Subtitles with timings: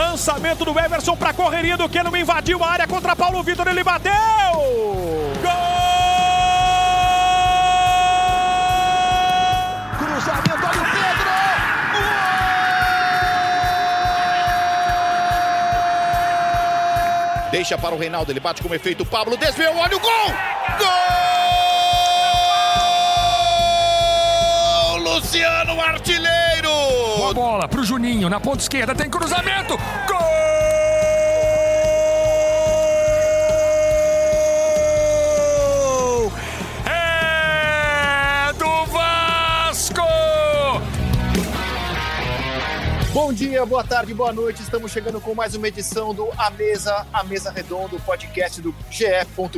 [0.00, 4.10] Lançamento do Everson para correria do Keno invadiu a área contra Paulo Vitor, ele bateu!
[4.12, 5.50] Gol!
[9.98, 11.30] Cruzamento, Pedro!
[17.50, 20.34] Deixa para o Reinaldo, ele bate com efeito, Pablo desviou, olha o gol!
[24.96, 25.14] Gol!
[25.14, 26.39] Luciano Artilheiro!
[27.32, 29.76] Boa bola pro Juninho, na ponta esquerda, tem cruzamento!
[30.08, 30.18] Gol!
[36.86, 40.02] É do Vasco!
[43.12, 44.60] Bom dia, boa tarde, boa noite.
[44.60, 48.74] Estamos chegando com mais uma edição do A Mesa, A Mesa Redonda, o podcast do
[48.90, 49.04] GE.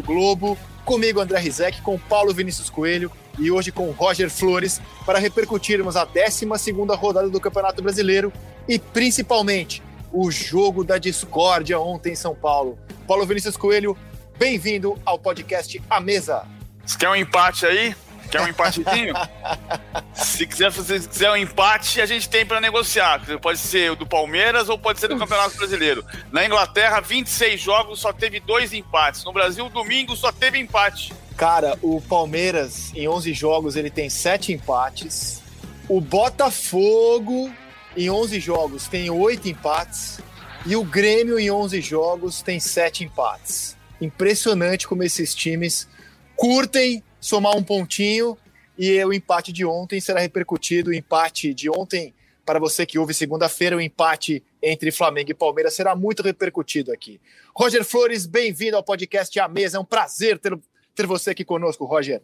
[0.05, 0.59] Globo.
[0.85, 6.05] Comigo, André Rizek, com Paulo Vinícius Coelho e hoje com Roger Flores para repercutirmos a
[6.05, 6.47] 12
[6.97, 8.33] rodada do Campeonato Brasileiro
[8.69, 12.79] e principalmente o jogo da discórdia ontem em São Paulo.
[13.07, 13.97] Paulo Vinícius Coelho,
[14.39, 16.47] bem-vindo ao podcast A Mesa.
[16.85, 17.95] Você quer um empate aí?
[18.33, 19.15] Quer um empatezinho?
[20.15, 23.21] se, quiser, se quiser um empate, a gente tem para negociar.
[23.43, 26.03] Pode ser o do Palmeiras ou pode ser do Campeonato Brasileiro.
[26.33, 29.23] Na Inglaterra, 26 jogos, só teve dois empates.
[29.23, 31.13] No Brasil, domingo, só teve empate.
[31.37, 35.43] Cara, o Palmeiras, em 11 jogos, ele tem 7 empates.
[35.87, 37.53] O Botafogo,
[37.95, 40.21] em 11 jogos, tem 8 empates.
[40.65, 43.77] E o Grêmio, em 11 jogos, tem 7 empates.
[44.01, 45.87] Impressionante como esses times
[46.35, 48.37] curtem somar um pontinho
[48.77, 50.91] e o empate de ontem será repercutido.
[50.91, 52.13] O empate de ontem,
[52.45, 57.21] para você que ouve segunda-feira, o empate entre Flamengo e Palmeiras será muito repercutido aqui.
[57.55, 59.77] Roger Flores, bem-vindo ao podcast A Mesa.
[59.77, 60.59] É um prazer ter,
[60.97, 62.21] ter você aqui conosco, Roger.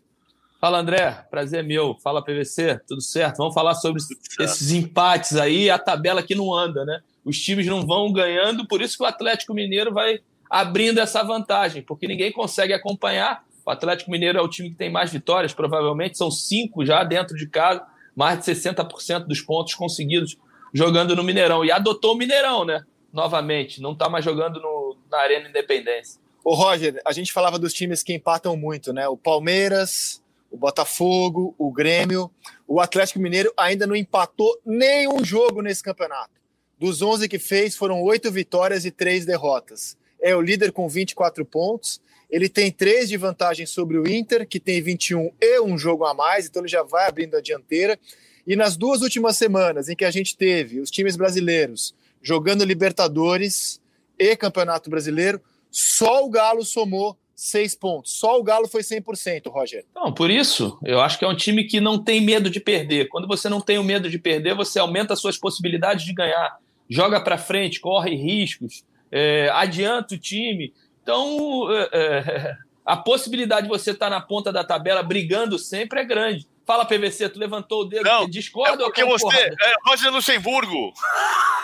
[0.61, 1.13] Fala, André.
[1.31, 1.97] Prazer meu.
[2.03, 2.81] Fala, PVC.
[2.89, 3.37] Tudo certo?
[3.37, 4.03] Vamos falar sobre
[4.41, 7.01] esses empates aí, a tabela que não anda, né?
[7.25, 10.19] Os times não vão ganhando, por isso que o Atlético Mineiro vai
[10.51, 14.91] abrindo essa vantagem, porque ninguém consegue acompanhar o Atlético Mineiro é o time que tem
[14.91, 17.85] mais vitórias, provavelmente, são cinco já dentro de casa,
[18.17, 20.39] mais de 60% dos pontos conseguidos
[20.73, 21.63] jogando no Mineirão.
[21.63, 22.83] E adotou o Mineirão, né?
[23.13, 26.19] Novamente, não está mais jogando no, na Arena Independência.
[26.43, 29.07] Ô, Roger, a gente falava dos times que empatam muito, né?
[29.07, 32.31] O Palmeiras, o Botafogo, o Grêmio.
[32.67, 36.33] O Atlético Mineiro ainda não empatou nenhum jogo nesse campeonato.
[36.79, 39.95] Dos 11 que fez, foram oito vitórias e três derrotas.
[40.23, 44.61] É o líder com 24 pontos ele tem três de vantagem sobre o Inter, que
[44.61, 47.99] tem 21 e um jogo a mais, então ele já vai abrindo a dianteira.
[48.47, 53.81] E nas duas últimas semanas em que a gente teve os times brasileiros jogando Libertadores
[54.19, 55.41] e Campeonato Brasileiro,
[55.71, 58.13] só o Galo somou seis pontos.
[58.19, 59.85] Só o Galo foi 100%, Roger.
[59.95, 63.09] Não, por isso, eu acho que é um time que não tem medo de perder.
[63.09, 66.59] Quando você não tem o medo de perder, você aumenta as suas possibilidades de ganhar.
[66.91, 70.73] Joga para frente, corre riscos, é, adianta o time.
[71.09, 76.05] Então, é, é, a possibilidade de você estar na ponta da tabela brigando sempre é
[76.05, 76.47] grande.
[76.67, 80.93] Fala, PVC, tu levantou o dedo, Não, discorda é porque ou você é Roger Luxemburgo.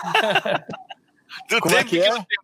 [1.50, 2.10] do como é que é?
[2.10, 2.36] Que...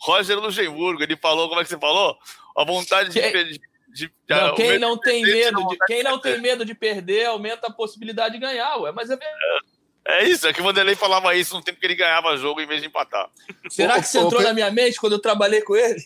[0.00, 2.16] Roger Luxemburgo, ele falou, como é que você falou?
[2.56, 3.44] A vontade que...
[3.44, 7.66] de, de, não, quem não tem medo de, quem não tem medo de perder aumenta
[7.66, 8.90] a possibilidade de ganhar, ué.
[8.90, 9.77] Mas é verdade.
[10.08, 12.66] É isso, é que o Vanderlei falava isso no tempo que ele ganhava jogo em
[12.66, 13.28] vez de empatar.
[13.68, 16.02] Será que você entrou na minha mente quando eu trabalhei com ele?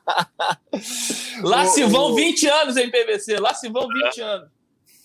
[1.44, 4.48] lá se vão 20 anos em PVC, lá se vão 20 anos.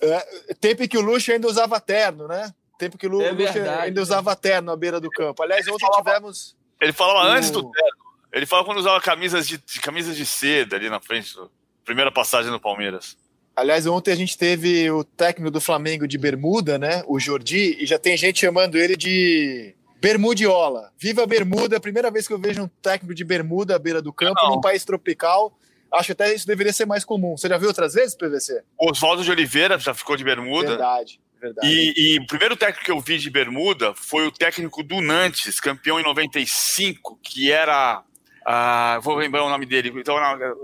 [0.02, 2.50] É, tempo que o Luxo ainda usava terno, né?
[2.78, 5.44] Tempo que o Luxo é verdade, ainda usava terno à beira do campo.
[5.44, 6.56] Aliás, ontem falava, tivemos.
[6.80, 7.31] Ele falava o...
[7.34, 8.00] antes do terno.
[8.31, 11.36] Ele falava quando usava camisas de, de, camisas de seda ali na frente,
[11.84, 13.18] primeira passagem no Palmeiras.
[13.59, 17.03] Aliás, ontem a gente teve o técnico do Flamengo de bermuda, né?
[17.08, 20.92] O Jordi, e já tem gente chamando ele de Bermudiola.
[20.97, 24.14] Viva Bermuda, é primeira vez que eu vejo um técnico de bermuda à beira do
[24.14, 24.56] campo Não.
[24.56, 25.53] num país tropical.
[25.92, 27.36] Acho até isso deveria ser mais comum.
[27.36, 28.63] Você já viu outras vezes, PVC?
[28.78, 30.69] Oswaldo de Oliveira já ficou de bermuda.
[30.69, 31.19] Verdade.
[31.42, 31.68] Verdade.
[31.68, 35.60] E, e, o primeiro técnico que eu vi de bermuda foi o técnico do Nantes,
[35.60, 38.04] campeão em 95, que era
[38.45, 40.56] ah, vou lembrar o nome dele, então não,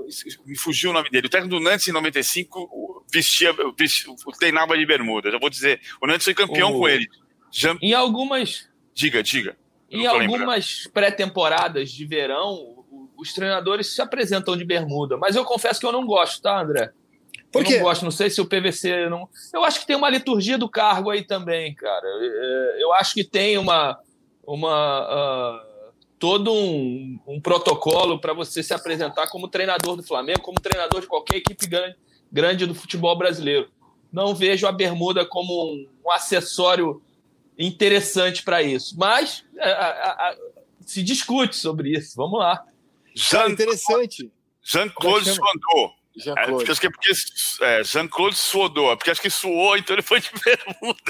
[0.46, 1.28] me fugiu o nome dele.
[1.28, 2.85] O técnico do Nantes em 95
[3.16, 5.32] vestia, vestia treinava de bermuda.
[5.32, 7.08] Já vou dizer, o Nantes foi campeão com ele.
[7.52, 7.76] Já...
[7.82, 8.68] Em algumas.
[8.94, 9.58] Diga, diga.
[9.90, 12.86] Em algumas pré-temporadas de verão,
[13.18, 16.92] os treinadores se apresentam de bermuda, mas eu confesso que eu não gosto, tá, André?
[17.52, 17.76] Por quê?
[17.76, 19.30] Eu não gosto, não sei se o PVC não.
[19.54, 22.08] Eu acho que tem uma liturgia do cargo aí também, cara.
[22.78, 23.98] Eu acho que tem uma
[24.46, 25.76] uma uh
[26.20, 31.08] todo um, um protocolo para você se apresentar como treinador do Flamengo, como treinador de
[31.08, 31.96] qualquer equipe grande,
[32.32, 33.70] grande do futebol brasileiro.
[34.12, 37.02] Não vejo a bermuda como um, um acessório
[37.58, 38.96] interessante para isso.
[38.98, 40.38] Mas a, a, a,
[40.86, 42.16] se discute sobre isso.
[42.16, 42.64] Vamos lá.
[43.16, 44.32] Jean, interessante.
[44.62, 45.94] Jean-Claude Sondou.
[46.18, 46.66] Jean-Claude.
[46.66, 47.12] É, acho que é porque
[47.62, 51.02] é, Jean-Claude suodou, é porque acho que suou, então ele foi de bermuda.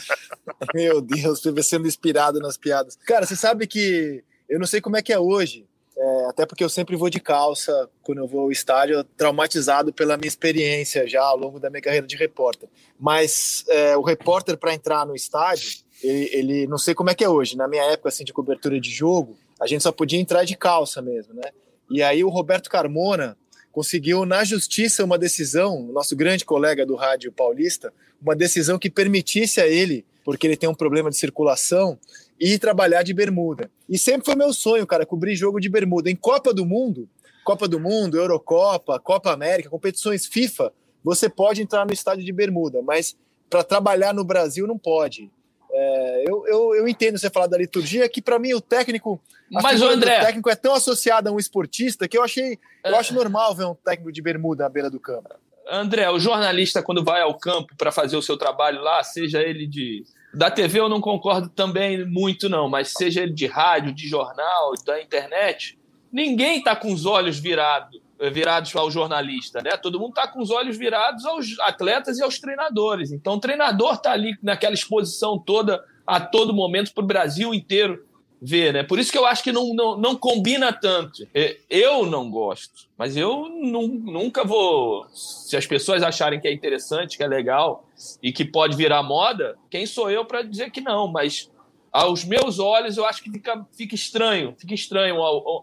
[0.73, 2.95] Meu Deus, sendo inspirado nas piadas.
[3.05, 5.67] Cara, você sabe que eu não sei como é que é hoje,
[6.05, 10.15] é, até porque eu sempre vou de calça quando eu vou ao estádio, traumatizado pela
[10.17, 12.69] minha experiência já ao longo da minha carreira de repórter.
[12.99, 17.23] Mas é, o repórter para entrar no estádio, ele, ele, não sei como é que
[17.23, 17.57] é hoje.
[17.57, 21.01] Na minha época assim de cobertura de jogo, a gente só podia entrar de calça
[21.01, 21.49] mesmo, né?
[21.89, 23.35] E aí o Roberto Carmona
[23.71, 27.91] conseguiu na justiça uma decisão, nosso grande colega do rádio paulista,
[28.21, 31.97] uma decisão que permitisse a ele, porque ele tem um problema de circulação,
[32.39, 33.69] e trabalhar de bermuda.
[33.87, 36.09] E sempre foi meu sonho, cara, cobrir jogo de bermuda.
[36.09, 37.07] Em Copa do Mundo,
[37.43, 40.73] Copa do Mundo, Eurocopa, Copa América, competições FIFA,
[41.03, 43.15] você pode entrar no estádio de bermuda, mas
[43.49, 45.31] para trabalhar no Brasil não pode.
[45.71, 49.21] É, eu, eu, eu, entendo você falar da liturgia, que para mim o técnico.
[49.51, 50.21] Mas o André.
[50.21, 52.57] Técnico é tão associado a um esportista que eu achei.
[52.83, 52.91] É...
[52.91, 55.29] Eu acho normal ver um técnico de bermuda na beira do campo.
[55.69, 59.67] André, o jornalista, quando vai ao campo para fazer o seu trabalho lá, seja ele
[59.67, 60.03] de
[60.33, 64.73] da TV eu não concordo também muito, não, mas seja ele de rádio, de jornal,
[64.85, 65.79] da internet,
[66.11, 69.71] ninguém está com os olhos virados virados ao jornalista, né?
[69.75, 73.11] Todo mundo está com os olhos virados aos atletas e aos treinadores.
[73.11, 78.05] Então, o treinador está ali naquela exposição toda a todo momento para o Brasil inteiro
[78.45, 78.83] ver, né?
[78.83, 81.27] Por isso que eu acho que não, não, não combina tanto.
[81.33, 85.07] É, eu não gosto, mas eu nunca vou.
[85.13, 87.87] Se as pessoas acharem que é interessante, que é legal
[88.21, 91.07] e que pode virar moda, quem sou eu para dizer que não?
[91.07, 91.49] Mas
[91.91, 94.53] aos meus olhos, eu acho que fica, fica estranho.
[94.57, 95.15] Fica estranho.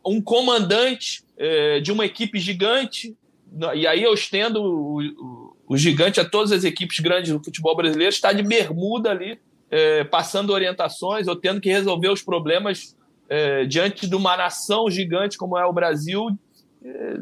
[0.05, 3.17] Um comandante é, de uma equipe gigante,
[3.75, 7.77] e aí eu estendo o, o, o gigante a todas as equipes grandes do futebol
[7.77, 9.39] brasileiro, está de bermuda ali
[9.73, 12.95] é, passando orientações ou tendo que resolver os problemas
[13.29, 16.29] é, diante de uma nação gigante como é o Brasil
[16.85, 17.15] é,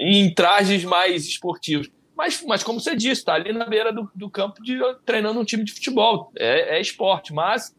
[0.00, 1.88] em trajes mais esportivos.
[2.16, 5.44] Mas, mas como você disse, está ali na beira do, do campo de, treinando um
[5.44, 6.32] time de futebol.
[6.36, 7.76] É, é esporte, mas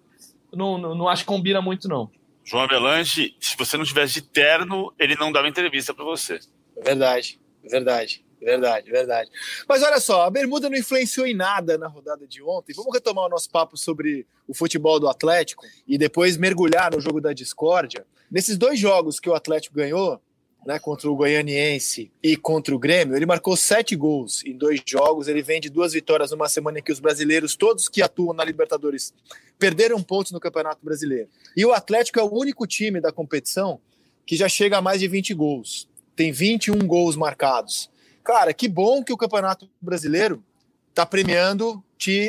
[0.54, 2.10] não, não, não, acho que combina muito, não.
[2.46, 6.40] João Avelange, se você não tivesse de terno, ele não dava entrevista para você.
[6.82, 8.24] Verdade, verdade.
[8.42, 9.32] Verdade, verdade.
[9.68, 12.74] Mas olha só, a Bermuda não influenciou em nada na rodada de ontem.
[12.74, 17.20] Vamos retomar o nosso papo sobre o futebol do Atlético e depois mergulhar no jogo
[17.20, 18.06] da discórdia.
[18.32, 20.22] Nesses dois jogos que o Atlético ganhou,
[20.66, 25.28] né, contra o Goianiense e contra o Grêmio, ele marcou sete gols em dois jogos.
[25.28, 28.44] Ele vem de duas vitórias numa semana em que os brasileiros, todos que atuam na
[28.44, 29.14] Libertadores,
[29.58, 31.30] perderam pontos no Campeonato Brasileiro.
[31.56, 33.80] E o Atlético é o único time da competição
[34.26, 35.88] que já chega a mais de 20 gols.
[36.16, 37.90] Tem 21 gols marcados.
[38.28, 40.44] Cara, que bom que o Campeonato Brasileiro
[40.90, 41.82] está premiando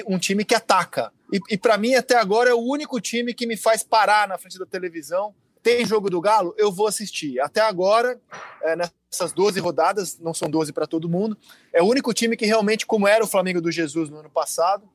[0.06, 1.12] um time que ataca.
[1.32, 4.38] E, e para mim, até agora, é o único time que me faz parar na
[4.38, 5.34] frente da televisão.
[5.60, 6.54] Tem jogo do Galo?
[6.56, 7.40] Eu vou assistir.
[7.40, 8.16] Até agora,
[8.62, 11.36] é, nessas 12 rodadas, não são 12 para todo mundo,
[11.72, 14.88] é o único time que realmente, como era o Flamengo do Jesus no ano passado,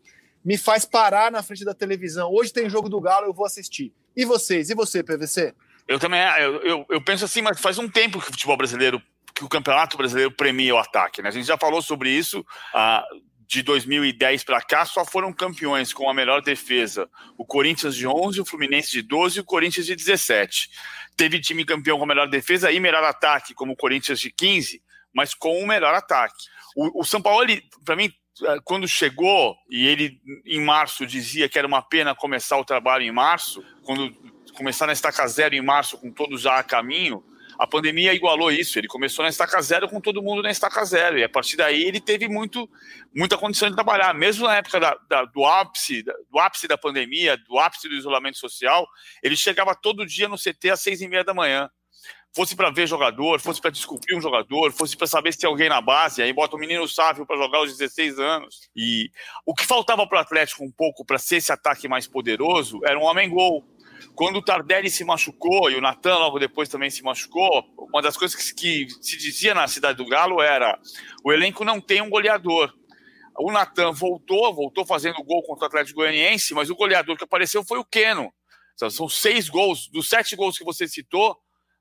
[0.43, 2.31] me faz parar na frente da televisão.
[2.31, 3.91] Hoje tem jogo do Galo, eu vou assistir.
[4.15, 4.69] E vocês?
[4.69, 5.53] E você, PVC?
[5.85, 9.01] Eu também, eu, eu, eu penso assim, mas faz um tempo que o futebol brasileiro
[9.33, 11.21] que o Campeonato Brasileiro premia o ataque.
[11.21, 11.29] Né?
[11.29, 12.45] A gente já falou sobre isso.
[12.73, 13.03] Ah,
[13.47, 18.41] de 2010 para cá, só foram campeões com a melhor defesa o Corinthians de 11,
[18.41, 20.69] o Fluminense de 12 e o Corinthians de 17.
[21.15, 24.81] Teve time campeão com a melhor defesa e melhor ataque, como o Corinthians de 15,
[25.13, 26.45] mas com o melhor ataque.
[26.75, 27.45] O, o São Paulo,
[27.85, 28.11] para mim,
[28.47, 33.03] ah, quando chegou, e ele em março dizia que era uma pena começar o trabalho
[33.03, 34.11] em março, quando
[34.55, 37.23] começar na estaca zero em março, com todos já a caminho,
[37.63, 38.77] a pandemia igualou isso.
[38.77, 41.17] Ele começou na estaca zero com todo mundo na estaca zero.
[41.17, 42.69] E a partir daí ele teve muito,
[43.15, 44.13] muita condição de trabalhar.
[44.13, 48.37] Mesmo na época da, da, do, ápice, do ápice da pandemia, do ápice do isolamento
[48.37, 48.85] social,
[49.23, 51.69] ele chegava todo dia no CT às seis e meia da manhã.
[52.35, 55.69] Fosse para ver jogador, fosse para descobrir um jogador, fosse para saber se tem alguém
[55.69, 58.69] na base, aí bota o menino Sávio para jogar aos 16 anos.
[58.75, 59.09] E
[59.45, 62.99] o que faltava para o Atlético um pouco para ser esse ataque mais poderoso era
[62.99, 63.63] um homem-gol
[64.15, 68.17] quando o Tardelli se machucou e o Natan logo depois também se machucou, uma das
[68.17, 70.79] coisas que, que se dizia na cidade do Galo era:
[71.23, 72.73] o elenco não tem um goleador.
[73.37, 77.63] O Natan voltou, voltou fazendo gol contra o Atlético Goianiense, mas o goleador que apareceu
[77.63, 78.31] foi o Keno.
[78.89, 81.37] São seis gols, dos sete gols que você citou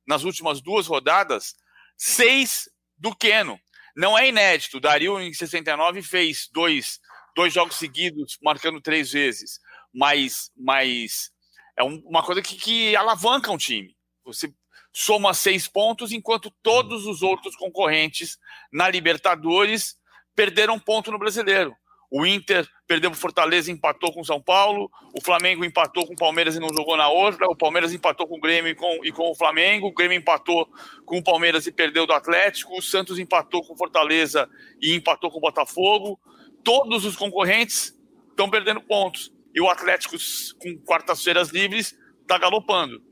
[0.06, 1.54] nas últimas duas rodadas,
[1.96, 3.58] seis do Keno.
[3.96, 4.80] Não é inédito.
[4.80, 7.00] Dario, em 69, fez dois,
[7.36, 9.58] dois jogos seguidos, marcando três vezes.
[9.94, 11.31] Mas, mas
[11.76, 13.96] é um, uma coisa que, que alavanca um time.
[14.24, 14.52] Você
[14.92, 18.38] soma seis pontos, enquanto todos os outros concorrentes
[18.72, 19.96] na Libertadores
[20.34, 21.74] perderam ponto no brasileiro.
[22.14, 24.90] O Inter perdeu o Fortaleza empatou com o São Paulo.
[25.14, 27.46] O Flamengo empatou com o Palmeiras e não jogou na outra.
[27.46, 29.86] O Palmeiras empatou com o Grêmio e com, e com o Flamengo.
[29.86, 30.68] O Grêmio empatou
[31.06, 32.76] com o Palmeiras e perdeu do Atlético.
[32.76, 34.46] O Santos empatou com o Fortaleza
[34.78, 36.20] e empatou com o Botafogo.
[36.62, 37.98] Todos os concorrentes
[38.28, 39.32] estão perdendo pontos.
[39.54, 40.16] E o Atlético,
[40.58, 43.02] com quartas-feiras livres, está galopando.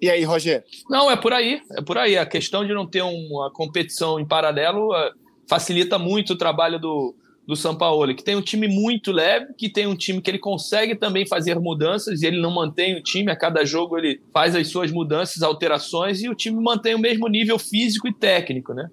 [0.00, 0.64] E aí, Roger?
[0.88, 1.60] Não, é por aí.
[1.72, 2.18] É por aí.
[2.18, 5.12] A questão de não ter uma competição em paralelo eh,
[5.48, 7.14] facilita muito o trabalho do,
[7.46, 10.94] do Sampaoli, que tem um time muito leve, que tem um time que ele consegue
[10.94, 14.68] também fazer mudanças e ele não mantém o time, a cada jogo ele faz as
[14.68, 18.88] suas mudanças, alterações e o time mantém o mesmo nível físico e técnico, né?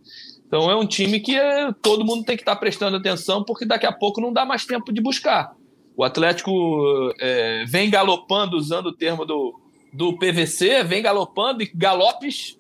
[0.48, 3.86] Então é um time que é, todo mundo tem que estar prestando atenção porque daqui
[3.86, 5.56] a pouco não dá mais tempo de buscar.
[6.00, 9.60] O Atlético é, vem galopando, usando o termo do,
[9.92, 12.58] do PVC, vem galopando e galopes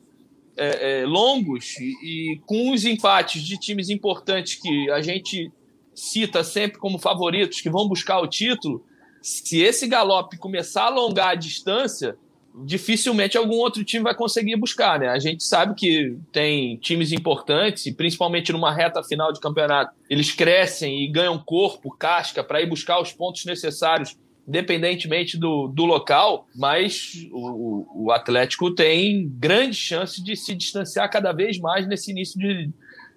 [0.57, 5.49] é, é, longos e, e, com os empates de times importantes que a gente
[5.95, 8.83] cita sempre como favoritos que vão buscar o título,
[9.21, 12.17] se esse galope começar a alongar a distância,
[12.65, 15.07] dificilmente algum outro time vai conseguir buscar, né?
[15.09, 20.31] A gente sabe que tem times importantes, e principalmente numa reta final de campeonato, eles
[20.31, 26.47] crescem e ganham corpo, casca, para ir buscar os pontos necessários, independentemente do, do local,
[26.55, 32.39] mas o, o Atlético tem grande chance de se distanciar cada vez mais nesse início
[32.39, 32.69] de,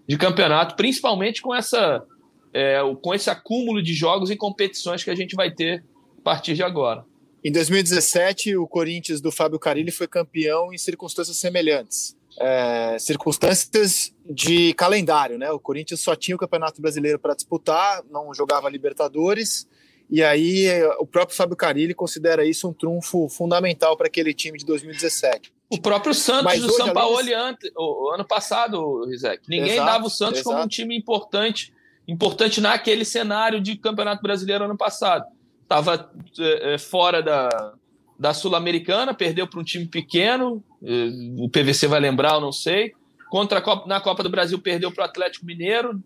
[0.07, 2.05] de campeonato, principalmente com essa
[2.53, 5.83] é, com esse acúmulo de jogos e competições que a gente vai ter
[6.19, 7.05] a partir de agora.
[7.45, 12.17] Em 2017, o Corinthians do Fábio Carilli foi campeão em circunstâncias semelhantes.
[12.39, 15.51] É, circunstâncias de calendário, né?
[15.51, 19.67] O Corinthians só tinha o Campeonato Brasileiro para disputar, não jogava Libertadores,
[20.09, 20.69] e aí
[20.99, 25.53] o próprio Fábio Carilli considera isso um trunfo fundamental para aquele time de 2017.
[25.71, 30.07] O próprio Santos Mas do São Paulo antes, o, ano passado, Rizek, ninguém exato, dava
[30.07, 30.51] o Santos exato.
[30.51, 31.73] como um time importante
[32.07, 35.25] importante naquele cenário de Campeonato Brasileiro ano passado.
[35.63, 37.75] Estava é, é, fora da,
[38.19, 42.93] da Sul-Americana, perdeu para um time pequeno, é, o PVC vai lembrar, eu não sei.
[43.31, 46.03] Contra Copa, na Copa do Brasil perdeu para o Atlético Mineiro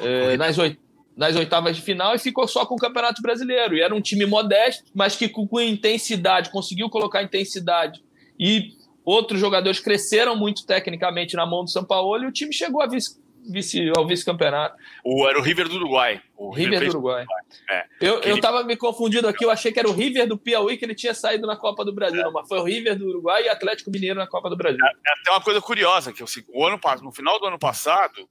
[0.00, 0.78] é, nas, oit
[1.16, 3.74] nas oitavas de final e ficou só com o Campeonato Brasileiro.
[3.74, 8.04] E era um time modesto, mas que com, com intensidade, conseguiu colocar intensidade
[8.38, 12.82] e outros jogadores cresceram muito tecnicamente na mão do São Paulo e o time chegou
[12.82, 14.76] a vice vice, ao vice-campeonato.
[15.04, 16.20] O, era o River do Uruguai.
[16.36, 17.24] O River, River do Uruguai.
[17.68, 17.86] É.
[18.00, 20.84] Eu, eu tava me confundindo aqui, eu achei que era o River do Piauí que
[20.84, 22.30] ele tinha saído na Copa do Brasil, é.
[22.30, 24.84] mas foi o River do Uruguai e Atlético Mineiro na Copa do Brasil.
[24.84, 28.28] É, é até uma coisa curiosa, que assim, o ano, no final do ano passado,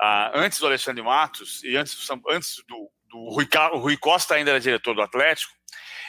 [0.00, 4.34] ah, antes do Alexandre Matos e antes do, antes do, do Rui, o Rui Costa
[4.34, 5.52] ainda era diretor do Atlético,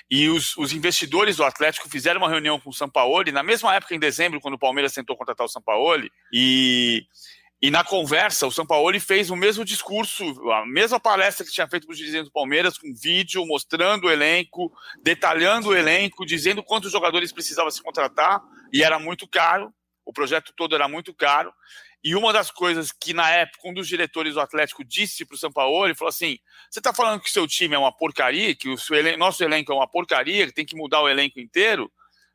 [0.09, 3.95] e os, os, investidores do Atlético fizeram uma reunião com o Sampaoli, na mesma época,
[3.95, 7.05] em dezembro, quando o Palmeiras tentou contratar o Sampaoli, e
[7.65, 11.87] e na conversa, o Sampaoli fez o mesmo discurso, a mesma palestra que tinha feito
[11.87, 16.91] para os dirigentes do Palmeiras, com vídeo, mostrando o elenco, detalhando o elenco, dizendo quantos
[16.91, 18.39] jogadores precisava se contratar,
[18.71, 19.73] e era muito caro,
[20.05, 21.51] o projeto todo era muito caro.
[22.03, 25.39] E uma das coisas que, na época, um dos diretores do Atlético disse para o
[25.39, 26.37] Sampaoli, falou assim,
[26.69, 28.77] você está falando que o seu time é uma porcaria, que o
[29.17, 31.91] nosso elenco é uma porcaria, que tem que mudar o elenco inteiro,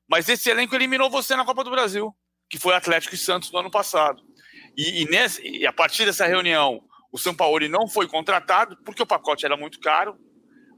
[0.09, 2.13] mas esse elenco eliminou você na Copa do Brasil,
[2.49, 4.29] que foi Atlético e Santos no ano passado.
[4.77, 9.03] E, e, nesse, e a partir dessa reunião, o São Paulo não foi contratado porque
[9.03, 10.17] o pacote era muito caro.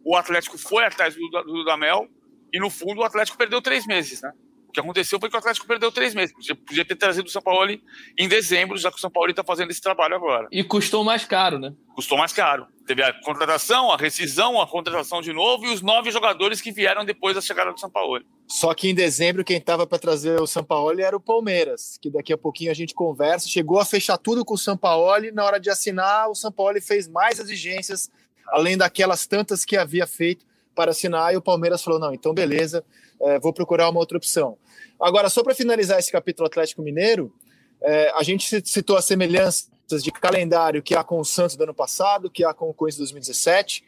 [0.05, 2.09] O Atlético foi atrás do, Dudamel
[2.53, 4.33] e, no fundo, o Atlético perdeu três meses, né?
[4.73, 6.35] O que aconteceu foi que o Atlético perdeu três meses.
[6.35, 7.79] Podia, podia ter trazido o São Paulo
[8.17, 10.49] em dezembro, já que o São Paulo está fazendo esse trabalho agora.
[10.51, 11.75] E custou mais caro, né?
[11.95, 12.67] Custou mais caro.
[12.87, 17.05] Teve a contratação, a rescisão, a contratação de novo e os nove jogadores que vieram
[17.05, 18.23] depois da chegada do São Paulo.
[18.49, 22.09] Só que em dezembro, quem estava para trazer o São Paulo era o Palmeiras, que
[22.09, 23.51] daqui a pouquinho a gente conversa.
[23.51, 25.23] Chegou a fechar tudo com o São Paulo.
[25.35, 28.11] Na hora de assinar, o São Paulo fez mais exigências,
[28.49, 31.35] além daquelas tantas que havia feito para assinar.
[31.35, 32.85] E o Palmeiras falou: não, então beleza,
[33.23, 34.57] é, vou procurar uma outra opção.
[35.01, 37.33] Agora, só para finalizar esse capítulo Atlético Mineiro,
[37.81, 39.69] é, a gente citou as semelhanças
[40.03, 42.99] de calendário que há com o Santos do ano passado, que há com o Corinthians
[42.99, 43.85] 2017,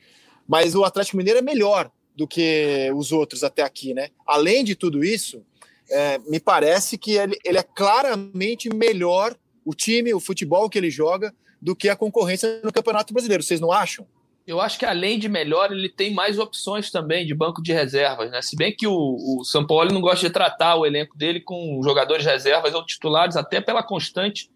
[0.47, 4.11] mas o Atlético Mineiro é melhor do que os outros até aqui, né?
[4.27, 5.45] Além de tudo isso,
[5.91, 10.91] é, me parece que ele, ele é claramente melhor o time, o futebol que ele
[10.91, 13.43] joga, do que a concorrência no Campeonato Brasileiro.
[13.43, 14.07] Vocês não acham?
[14.47, 18.31] Eu acho que além de melhor, ele tem mais opções também de banco de reservas,
[18.31, 18.43] né?
[18.43, 21.81] Se bem que o, o São Paulo não gosta de tratar o elenco dele com
[21.83, 24.51] jogadores reservas ou titulares, até pela constante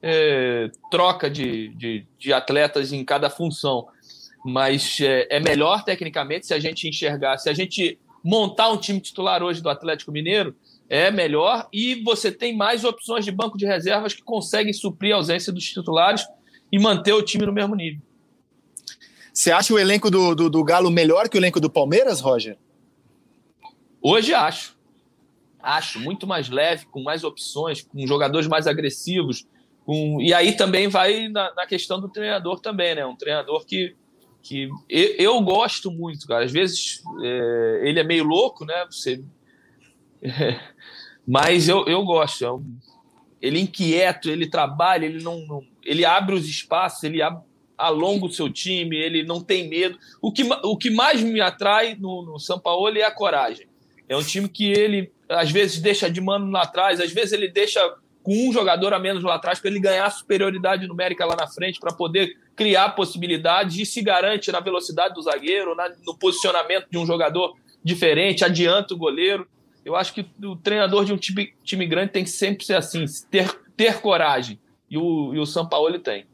[0.00, 3.88] é, troca de, de, de, atletas em cada função.
[4.44, 9.00] Mas é, é melhor tecnicamente se a gente enxergar, se a gente montar um time
[9.00, 10.54] titular hoje do Atlético Mineiro,
[10.88, 15.16] é melhor e você tem mais opções de banco de reservas que conseguem suprir a
[15.16, 16.24] ausência dos titulares
[16.70, 18.00] e manter o time no mesmo nível.
[19.32, 22.58] Você acha o elenco do, do, do, Galo melhor que o elenco do Palmeiras, Roger?
[24.00, 24.76] Hoje acho.
[25.58, 29.46] Acho muito mais leve, com mais opções, com jogadores mais agressivos.
[29.86, 30.20] Com...
[30.20, 33.06] E aí também vai na, na questão do treinador também, né?
[33.06, 33.96] Um treinador que,
[34.42, 36.44] que eu, eu gosto muito, cara.
[36.44, 38.84] Às vezes é, ele é meio louco, né?
[38.90, 39.24] Você...
[40.22, 40.60] É,
[41.26, 42.44] mas eu, eu gosto.
[42.44, 42.48] É
[43.42, 47.42] ele é inquieto, ele trabalha, ele não, não ele abre os espaços, ele abre,
[47.76, 49.98] alonga o seu time, ele não tem medo.
[50.20, 53.66] O que, o que mais me atrai no, no São Paulo é a coragem.
[54.08, 57.48] É um time que ele, às vezes, deixa de mano lá atrás, às vezes ele
[57.48, 57.80] deixa
[58.22, 61.80] com um jogador a menos lá atrás para ele ganhar superioridade numérica lá na frente,
[61.80, 66.98] para poder criar possibilidades e se garante na velocidade do zagueiro, na, no posicionamento de
[66.98, 69.46] um jogador diferente, adianta o goleiro.
[69.84, 73.04] Eu acho que o treinador de um time, time grande tem que sempre ser assim,
[73.30, 74.60] ter, ter coragem.
[74.88, 76.26] E o, e o São Paulo tem.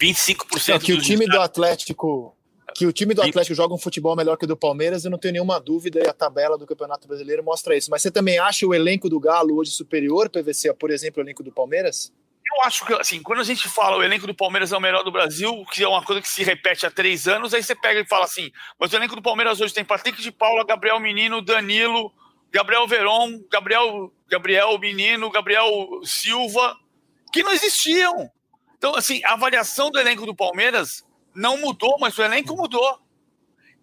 [0.00, 2.36] 25% é que o time do Atlético
[2.76, 5.16] que o time do Atlético joga um futebol melhor que o do Palmeiras, eu não
[5.16, 7.90] tenho nenhuma dúvida, e a tabela do Campeonato Brasileiro mostra isso.
[7.90, 11.24] Mas você também acha o elenco do Galo hoje superior, PVC, a, por exemplo, o
[11.24, 12.12] elenco do Palmeiras?
[12.54, 15.02] Eu acho que, assim, quando a gente fala o elenco do Palmeiras é o melhor
[15.02, 18.00] do Brasil, que é uma coisa que se repete há três anos, aí você pega
[18.00, 21.40] e fala assim, mas o elenco do Palmeiras hoje tem Patrick de Paula, Gabriel Menino,
[21.40, 22.12] Danilo,
[22.52, 25.70] Gabriel Veron, Gabriel, Gabriel Menino, Gabriel
[26.04, 26.76] Silva,
[27.32, 28.30] que não existiam.
[28.78, 31.04] Então, assim, a avaliação do elenco do Palmeiras
[31.34, 32.98] não mudou, mas o elenco mudou.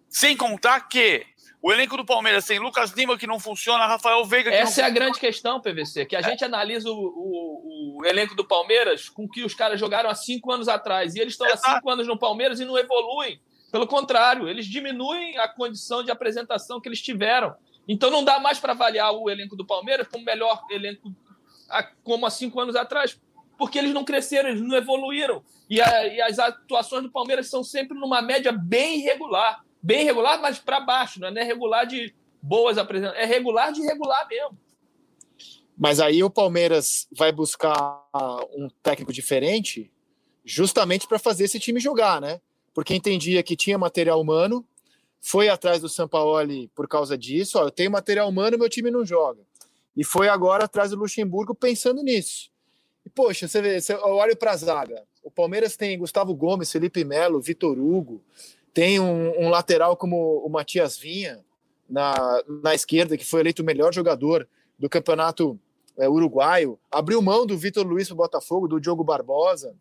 [0.08, 1.26] Sem contar que
[1.60, 4.84] o elenco do Palmeiras tem Lucas Lima que não funciona, Rafael Veiga que Essa é
[4.84, 6.22] a grande questão, PVC, que a é.
[6.22, 10.52] gente analisa o, o, o, elenco do Palmeiras com que os caras jogaram há cinco
[10.52, 11.14] anos atrás.
[11.14, 13.40] E eles estão há cinco anos no Palmeiras e não evoluem.
[13.72, 17.56] Pelo contrário, eles diminuem a condição de apresentação que eles tiveram.
[17.88, 21.12] Então não dá mais para avaliar o elenco do Palmeiras como melhor elenco
[22.02, 23.18] como há cinco anos atrás,
[23.58, 25.42] porque eles não cresceram, eles não evoluíram.
[25.68, 29.64] E, a, e as atuações do Palmeiras são sempre numa média bem regular.
[29.82, 34.26] Bem regular, mas para baixo, não é regular de boas apresentações, é regular de regular
[34.28, 34.58] mesmo.
[35.76, 38.02] Mas aí o Palmeiras vai buscar
[38.54, 39.90] um técnico diferente
[40.44, 42.40] justamente para fazer esse time jogar, né?
[42.72, 44.64] Porque entendia que tinha material humano,
[45.20, 47.58] foi atrás do Sampaoli por causa disso.
[47.58, 49.40] Ó, eu tenho material humano, meu time não joga.
[49.96, 52.50] E foi agora atrás do Luxemburgo pensando nisso.
[53.04, 55.02] E, poxa, você vê, você olha para a zaga.
[55.22, 58.22] O Palmeiras tem Gustavo Gomes, Felipe Melo, Vitor Hugo,
[58.72, 61.44] tem um, um, lateral como o Matias Vinha
[61.88, 65.58] na, na esquerda, que foi eleito o melhor jogador do campeonato
[65.96, 66.78] é, uruguaio.
[66.90, 69.74] Abriu mão do Vitor Luiz para o Botafogo, do Diogo Barbosa.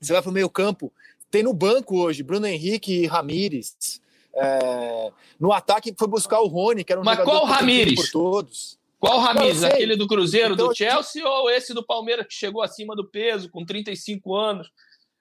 [0.00, 0.92] Você vai para o meio-campo,
[1.30, 4.00] tem no banco hoje Bruno Henrique e Ramires.
[4.34, 7.94] É, no ataque foi buscar o Rony, que era um Mas jogador qual Ramires?
[7.94, 8.78] por todos.
[9.02, 9.64] Qual Ramires?
[9.64, 13.50] Aquele do Cruzeiro, então, do Chelsea ou esse do Palmeiras que chegou acima do peso,
[13.50, 14.70] com 35 anos?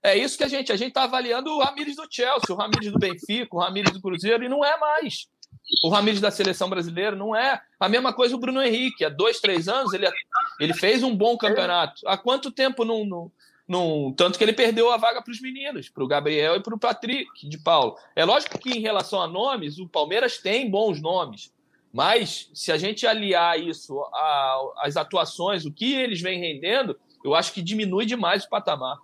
[0.03, 0.71] É isso que a gente.
[0.71, 3.99] A gente está avaliando o Ramires do Chelsea, o Ramires do Benfica, o Ramires do
[3.99, 5.25] Cruzeiro, e não é mais.
[5.83, 7.59] O Ramires da seleção brasileira não é.
[7.79, 9.03] A mesma coisa o Bruno Henrique.
[9.03, 10.07] Há dois, três anos ele,
[10.59, 12.07] ele fez um bom campeonato.
[12.07, 13.31] Há quanto tempo não, não,
[13.67, 16.75] num, tanto que ele perdeu a vaga para os meninos, para o Gabriel e para
[16.75, 17.97] o Patrick de Paulo.
[18.15, 21.51] É lógico que em relação a nomes, o Palmeiras tem bons nomes,
[21.93, 24.01] mas se a gente aliar isso
[24.77, 28.97] às atuações, o que eles vêm rendendo, eu acho que diminui demais o patamar.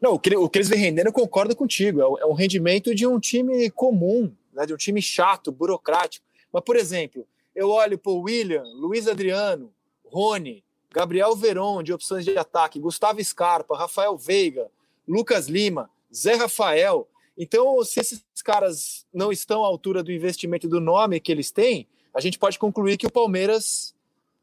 [0.00, 2.00] Não, o que, o que eles vêm rendendo, eu concordo contigo.
[2.00, 6.24] É o, é o rendimento de um time comum, né, de um time chato, burocrático.
[6.52, 9.72] Mas, por exemplo, eu olho para William, Luiz Adriano,
[10.04, 14.70] Rony, Gabriel Veron, de opções de ataque, Gustavo Scarpa, Rafael Veiga,
[15.08, 17.08] Lucas Lima, Zé Rafael.
[17.36, 21.88] Então, se esses caras não estão à altura do investimento do nome que eles têm,
[22.14, 23.94] a gente pode concluir que o Palmeiras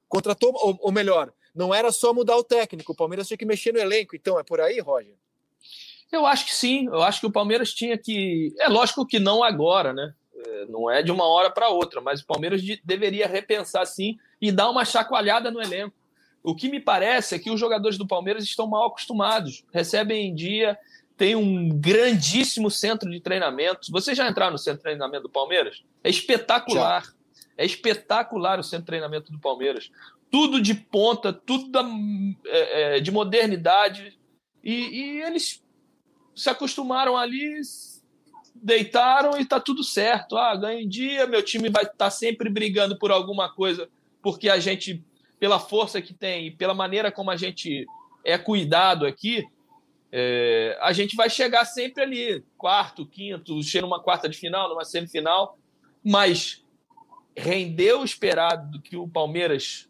[0.09, 3.73] contratou, ou, ou melhor, não era só mudar o técnico, o Palmeiras tinha que mexer
[3.73, 4.15] no elenco.
[4.15, 5.15] Então, é por aí, Roger?
[6.11, 8.53] Eu acho que sim, eu acho que o Palmeiras tinha que.
[8.59, 10.13] É lógico que não agora, né?
[10.35, 14.51] É, não é de uma hora para outra, mas o Palmeiras deveria repensar sim e
[14.51, 15.95] dar uma chacoalhada no elenco.
[16.43, 20.35] O que me parece é que os jogadores do Palmeiras estão mal acostumados, recebem em
[20.35, 20.77] dia,
[21.21, 23.91] tem um grandíssimo centro de treinamento.
[23.91, 25.83] Você já entraram no centro de treinamento do Palmeiras?
[26.03, 27.03] É espetacular.
[27.03, 27.13] Já.
[27.55, 29.91] É espetacular o centro de treinamento do Palmeiras.
[30.31, 31.87] Tudo de ponta, tudo da,
[32.47, 34.17] é, é, de modernidade.
[34.63, 35.63] E, e, eles
[36.35, 37.61] se acostumaram ali,
[38.55, 40.35] deitaram e está tudo certo.
[40.35, 43.87] Ah, ganho dia, meu time vai estar tá sempre brigando por alguma coisa,
[44.23, 45.05] porque a gente
[45.39, 47.85] pela força que tem e pela maneira como a gente
[48.25, 49.47] é cuidado aqui,
[50.11, 54.83] é, a gente vai chegar sempre ali, quarto, quinto, chega numa quarta de final, numa
[54.83, 55.57] semifinal,
[56.03, 56.65] mas
[57.35, 59.89] render o esperado do que o Palmeiras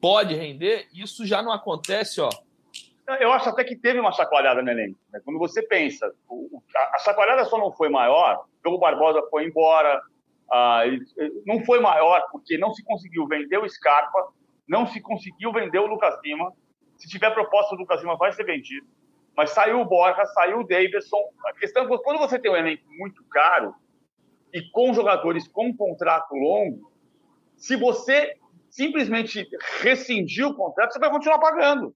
[0.00, 2.28] pode render, isso já não acontece ó,
[3.20, 4.98] Eu acho até que teve uma chacoalhada no elenco.
[5.12, 5.20] Né?
[5.24, 6.12] Quando você pensa,
[6.94, 10.02] a, chacoalhada só não foi maior, o Barbosa foi embora,
[11.46, 14.32] não foi maior porque não se conseguiu vender o Scarpa,
[14.68, 16.52] não se conseguiu vender o Lucas Lima.
[16.98, 18.86] Se tiver proposta, o Lucas Lima vai ser vendido.
[19.36, 21.30] Mas saiu o Borja, saiu o Davidson.
[21.46, 23.74] A questão é quando você tem um elenco muito caro
[24.52, 26.92] e com jogadores com contrato longo,
[27.56, 28.36] se você
[28.70, 29.48] simplesmente
[29.80, 31.94] rescindir o contrato, você vai continuar pagando.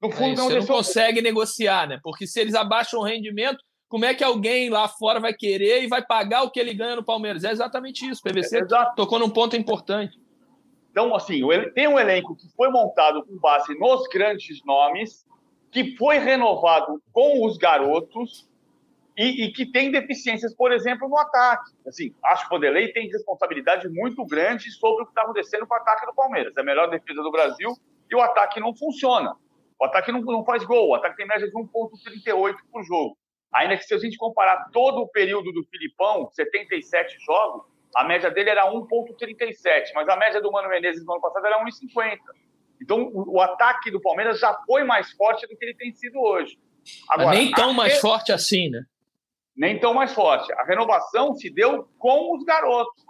[0.00, 2.00] No fundo, é isso, você não consegue negociar, né?
[2.02, 5.88] Porque se eles abaixam o rendimento, como é que alguém lá fora vai querer e
[5.88, 7.44] vai pagar o que ele ganha no Palmeiras?
[7.44, 8.22] É exatamente isso.
[8.24, 8.64] O PVC é,
[8.96, 10.16] tocou num ponto importante.
[10.90, 11.42] Então, assim,
[11.74, 15.26] tem um elenco que foi montado com base nos grandes nomes,
[15.70, 18.48] que foi renovado com os garotos
[19.16, 21.72] e, e que tem deficiências, por exemplo, no ataque.
[21.86, 25.74] Assim, acho que o Vanderlei tem responsabilidade muito grande sobre o que está acontecendo com
[25.74, 26.56] o ataque do Palmeiras.
[26.56, 27.76] É a melhor defesa do Brasil
[28.10, 29.36] e o ataque não funciona.
[29.78, 33.16] O ataque não, não faz gol, o ataque tem média de 1,38 por jogo.
[33.52, 37.64] Ainda que se a gente comparar todo o período do Filipão, 77 jogos,
[37.96, 41.64] a média dele era 1,37, mas a média do Mano Menezes no ano passado era
[41.64, 42.18] 1,50.
[42.80, 46.18] Então, o, o, ataque do Palmeiras já foi mais forte do que ele tem sido
[46.18, 46.58] hoje.
[47.08, 48.00] Agora, nem tão mais re...
[48.00, 48.82] forte assim, né?
[49.56, 50.50] Nem tão mais forte.
[50.54, 53.04] A renovação se deu com os garotos.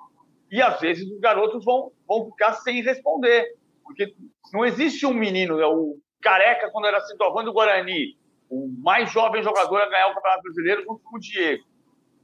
[0.50, 3.54] E às vezes os garotos vão, vão ficar sem responder.
[3.84, 4.12] Porque
[4.52, 5.66] não existe um menino, né?
[5.66, 8.16] o Careca, quando era centroavante do Guarani,
[8.48, 11.64] o mais jovem jogador a ganhar o Campeonato Brasileiro junto com o Diego.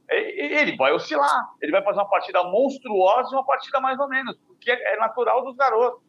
[0.09, 4.37] Ele vai oscilar, ele vai fazer uma partida monstruosa e uma partida mais ou menos,
[4.47, 6.06] porque é natural dos garotos.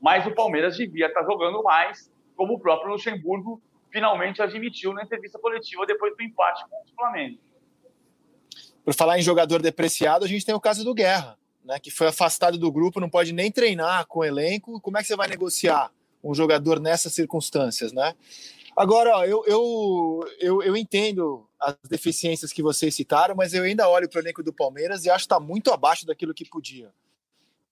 [0.00, 5.38] Mas o Palmeiras devia estar jogando mais, como o próprio Luxemburgo finalmente admitiu na entrevista
[5.38, 7.38] coletiva depois do empate com o Flamengo.
[8.84, 12.06] Por falar em jogador depreciado, a gente tem o caso do Guerra, né, que foi
[12.06, 14.80] afastado do grupo, não pode nem treinar com o elenco.
[14.80, 15.90] Como é que você vai negociar
[16.22, 18.14] um jogador nessas circunstâncias, né?
[18.76, 23.88] Agora, ó, eu, eu, eu, eu, entendo as deficiências que vocês citaram, mas eu ainda
[23.88, 26.92] olho para o elenco do Palmeiras e acho que está muito abaixo daquilo que podia.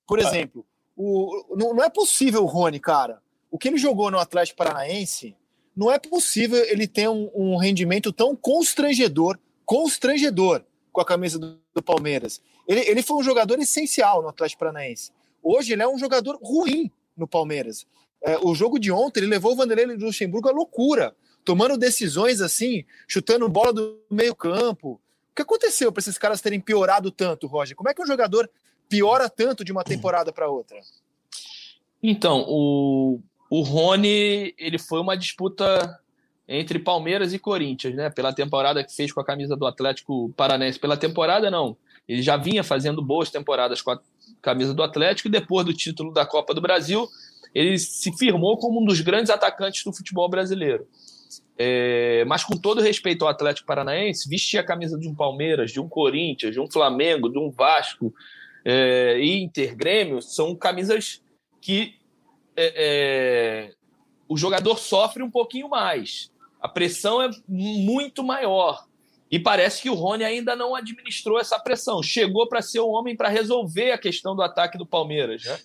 [0.05, 3.21] Por exemplo, o, não, não é possível Rony, cara.
[3.51, 5.37] O que ele jogou no Atlético Paranaense,
[5.77, 11.61] não é possível ele ter um, um rendimento tão constrangedor, constrangedor com a camisa do,
[11.75, 12.41] do Palmeiras.
[12.67, 15.13] Ele, ele foi um jogador essencial no Atlético Paranaense.
[15.43, 17.87] Hoje ele é um jogador ruim no Palmeiras.
[18.23, 22.85] É, o jogo de ontem, ele levou o Vanderlei Luxemburgo à loucura, tomando decisões assim,
[23.07, 25.01] chutando bola do meio campo.
[25.31, 27.77] O que aconteceu para esses caras terem piorado tanto, Roger?
[27.77, 28.51] Como é que um jogador
[28.89, 30.79] piora tanto de uma temporada para outra?
[32.03, 33.21] Então, o,
[33.51, 35.99] o Rony, ele foi uma disputa
[36.49, 38.11] entre Palmeiras e Corinthians, né?
[38.11, 40.79] Pela temporada que fez com a camisa do Atlético Paranense.
[40.79, 41.77] Pela temporada, não.
[42.09, 44.01] Ele já vinha fazendo boas temporadas com a
[44.41, 47.09] camisa do Atlético e depois do título da Copa do Brasil,
[47.53, 50.87] ele se firmou como um dos grandes atacantes do futebol brasileiro.
[51.59, 55.81] É, mas com todo respeito ao Atlético Paranaense, vestir a camisa de um Palmeiras, de
[55.81, 58.15] um Corinthians, de um Flamengo, de um Vasco,
[58.69, 61.23] é, Inter, Grêmio, são camisas
[61.61, 61.95] que
[62.57, 63.75] é, é,
[64.29, 66.33] o jogador sofre um pouquinho mais.
[66.61, 68.85] A pressão é muito maior.
[69.31, 72.03] E parece que o Rony ainda não administrou essa pressão.
[72.03, 75.59] Chegou para ser o homem para resolver a questão do ataque do Palmeiras, né?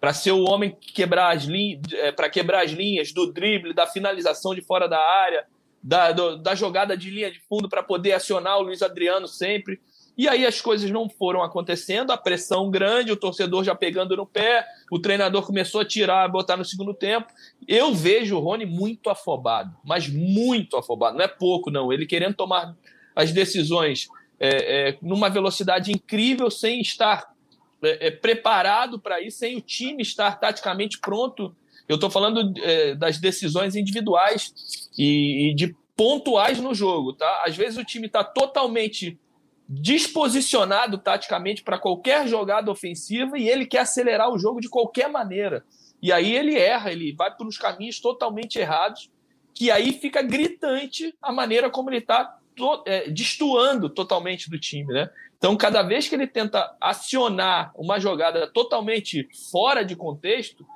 [0.00, 3.72] para ser o homem que quebrar as linhas, é, para quebrar as linhas do drible,
[3.72, 5.46] da finalização de fora da área,
[5.80, 9.80] da, do, da jogada de linha de fundo para poder acionar o Luiz Adriano sempre.
[10.18, 14.26] E aí as coisas não foram acontecendo, a pressão grande, o torcedor já pegando no
[14.26, 17.28] pé, o treinador começou a tirar, botar no segundo tempo.
[17.68, 22.34] Eu vejo o Rony muito afobado, mas muito afobado, não é pouco não, ele querendo
[22.34, 22.74] tomar
[23.14, 24.08] as decisões
[24.40, 27.32] é, é, numa velocidade incrível sem estar
[27.80, 31.54] é, é, preparado para ir, sem o time estar taticamente pronto.
[31.88, 37.12] Eu estou falando é, das decisões individuais e, e, de pontuais no jogo.
[37.12, 37.44] Tá?
[37.46, 39.16] Às vezes o time está totalmente
[39.68, 45.64] disposicionado taticamente para qualquer jogada ofensiva e ele quer acelerar o jogo de qualquer maneira.
[46.00, 49.10] E aí ele erra, ele vai por uns caminhos totalmente errados,
[49.52, 52.38] que aí fica gritante a maneira como ele está
[52.86, 55.10] é, destoando totalmente do time, né?
[55.36, 60.66] Então, cada vez que ele tenta acionar uma jogada totalmente fora de contexto,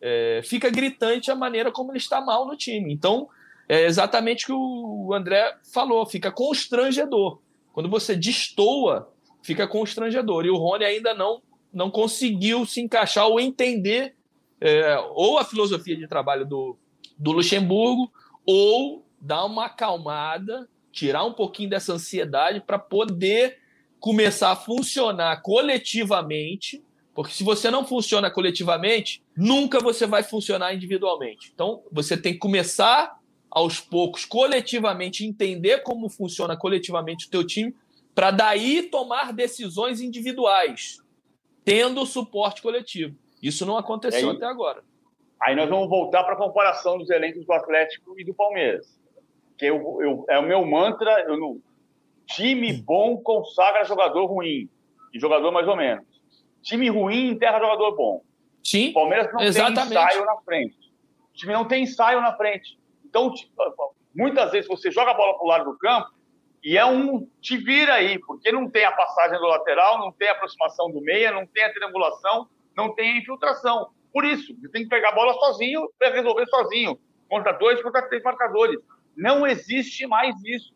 [0.00, 2.92] é, fica gritante a maneira como ele está mal no time.
[2.92, 3.28] Então,
[3.68, 7.40] é exatamente o que o André falou, fica constrangedor.
[7.72, 10.44] Quando você destoa, fica constrangedor.
[10.44, 14.14] E o Rony ainda não, não conseguiu se encaixar ou entender
[14.60, 16.78] é, ou a filosofia de trabalho do,
[17.18, 18.12] do Luxemburgo,
[18.46, 23.58] ou dar uma acalmada, tirar um pouquinho dessa ansiedade para poder
[23.98, 26.82] começar a funcionar coletivamente,
[27.14, 31.50] porque se você não funciona coletivamente, nunca você vai funcionar individualmente.
[31.52, 33.16] Então, você tem que começar
[33.52, 37.76] aos poucos, coletivamente, entender como funciona coletivamente o teu time,
[38.14, 40.96] para daí tomar decisões individuais,
[41.62, 43.14] tendo suporte coletivo.
[43.42, 44.82] Isso não aconteceu aí, até agora.
[45.40, 48.98] Aí nós vamos voltar para a comparação dos elencos do Atlético e do Palmeiras.
[49.58, 51.60] Que eu, eu, é o meu mantra, eu não,
[52.26, 54.66] time bom consagra jogador ruim
[55.12, 56.06] e jogador mais ou menos.
[56.62, 58.22] Time ruim enterra jogador bom.
[58.64, 59.88] Sim, o Palmeiras não exatamente.
[59.90, 60.76] tem ensaio na frente.
[61.30, 62.78] O time não tem ensaio na frente.
[63.12, 63.30] Então,
[64.14, 66.08] muitas vezes você joga a bola para o lado do campo
[66.64, 70.28] e é um te vira aí, porque não tem a passagem do lateral, não tem
[70.28, 73.90] a aproximação do meia, não tem a triangulação, não tem a infiltração.
[74.12, 76.98] Por isso, você tem que pegar a bola sozinho para resolver sozinho,
[77.28, 78.80] contra dois, contra três marcadores.
[79.14, 80.72] Não existe mais isso.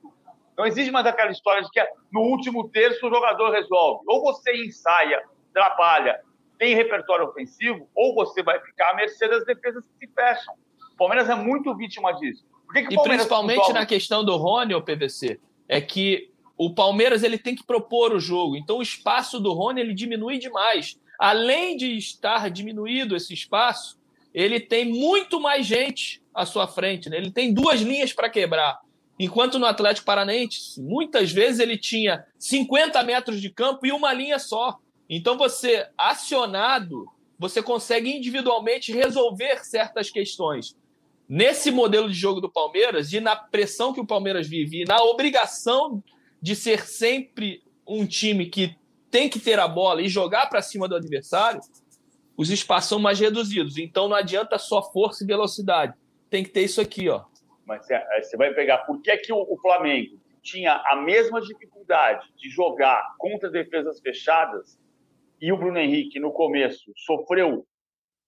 [0.59, 4.05] Não existe mais aquela história de que no último terço o jogador resolve.
[4.09, 5.22] Ou você ensaia,
[5.55, 6.20] trabalha,
[6.59, 10.55] tem repertório ofensivo, ou você vai ficar à mercê das defesas que se fecham.
[10.96, 12.42] O Palmeiras é muito vítima disso.
[12.72, 17.37] Que que e principalmente na questão do Rony, o PVC, é que o Palmeiras ele
[17.37, 18.56] tem que propor o jogo.
[18.56, 20.98] Então o espaço do Rony ele diminui demais.
[21.18, 23.98] Além de estar diminuído esse espaço,
[24.32, 27.11] ele tem muito mais gente à sua frente.
[27.11, 27.18] Né?
[27.18, 28.80] Ele tem duas linhas para quebrar.
[29.18, 34.38] Enquanto no Atlético Paranaense, muitas vezes ele tinha 50 metros de campo e uma linha
[34.38, 34.78] só.
[35.09, 37.06] Então você, acionado,
[37.38, 40.74] você consegue individualmente resolver certas questões.
[41.28, 45.02] Nesse modelo de jogo do Palmeiras e na pressão que o Palmeiras vive e na
[45.02, 46.02] obrigação
[46.40, 48.76] de ser sempre um time que
[49.10, 51.60] tem que ter a bola e jogar para cima do adversário,
[52.36, 53.76] os espaços são mais reduzidos.
[53.78, 55.94] Então não adianta só força e velocidade.
[56.30, 57.24] Tem que ter isso aqui, ó.
[57.64, 63.14] Mas você vai pegar por que, que o Flamengo tinha a mesma dificuldade de jogar
[63.18, 64.78] contra defesas fechadas
[65.40, 67.66] e o Bruno Henrique, no começo, sofreu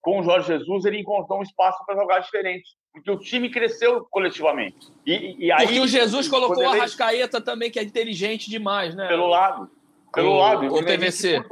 [0.09, 2.77] com o Jorge Jesus, ele encontrou um espaço para jogar diferente.
[2.93, 4.89] Porque o time cresceu coletivamente.
[5.05, 9.07] E, e aí, porque o Jesus colocou o Arrascaeta também, que é inteligente demais, né?
[9.07, 9.71] Pelo lado.
[10.13, 10.75] Pelo o, lado.
[10.75, 11.45] O PVC.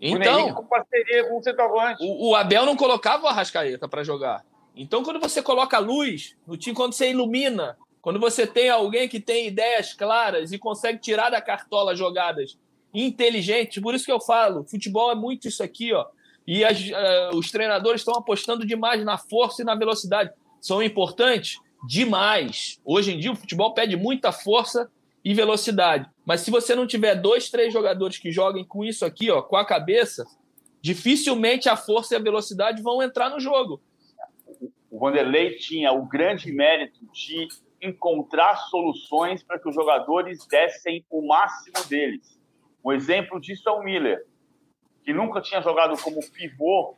[0.00, 2.02] Então, com parceria com o centroavante.
[2.02, 4.44] O, o Abel não colocava o Arrascaeta para jogar.
[4.74, 9.18] Então, quando você coloca luz no time, quando você ilumina, quando você tem alguém que
[9.18, 12.56] tem ideias claras e consegue tirar da cartola jogadas
[12.94, 16.06] inteligentes, por isso que eu falo, futebol é muito isso aqui, ó.
[16.50, 20.30] E as, uh, os treinadores estão apostando demais na força e na velocidade.
[20.60, 21.58] São importantes?
[21.86, 22.80] Demais.
[22.84, 24.90] Hoje em dia o futebol pede muita força
[25.24, 26.08] e velocidade.
[26.26, 29.56] Mas se você não tiver dois, três jogadores que joguem com isso aqui, ó, com
[29.56, 30.26] a cabeça,
[30.82, 33.80] dificilmente a força e a velocidade vão entrar no jogo
[34.90, 37.48] o Vanderlei tinha o grande mérito de
[37.80, 42.38] encontrar soluções para que os jogadores dessem o máximo deles.
[42.84, 44.26] Um exemplo disso é o Miller,
[45.04, 46.96] que nunca tinha jogado como pivô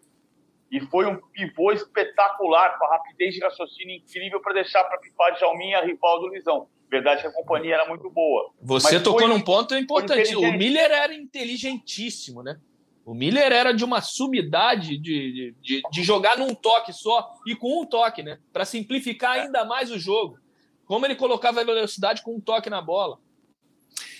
[0.70, 5.34] e foi um pivô espetacular, com a rapidez de raciocínio incrível para deixar para pipar
[5.34, 6.66] de Jalminha rival do Lisão.
[6.90, 8.50] Verdade que a companhia era muito boa.
[8.60, 10.34] Você Mas tocou foi, num ponto importante.
[10.34, 12.58] O Miller era inteligentíssimo, né?
[13.04, 17.82] O Miller era de uma sumidade de, de, de, jogar num toque só e com
[17.82, 18.38] um toque, né?
[18.52, 20.38] Para simplificar ainda mais o jogo.
[20.86, 23.18] Como ele colocava a velocidade com um toque na bola.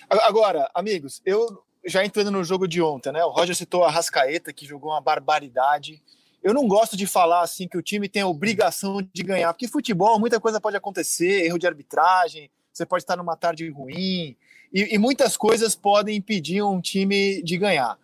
[0.09, 3.25] Agora, amigos, eu já entrando no jogo de ontem, né?
[3.25, 6.03] O Roger citou a Rascaeta, que jogou uma barbaridade.
[6.43, 9.69] Eu não gosto de falar assim que o time tem a obrigação de ganhar, porque
[9.69, 14.37] futebol muita coisa pode acontecer, erro de arbitragem, você pode estar numa tarde ruim,
[14.73, 17.99] e, e muitas coisas podem impedir um time de ganhar.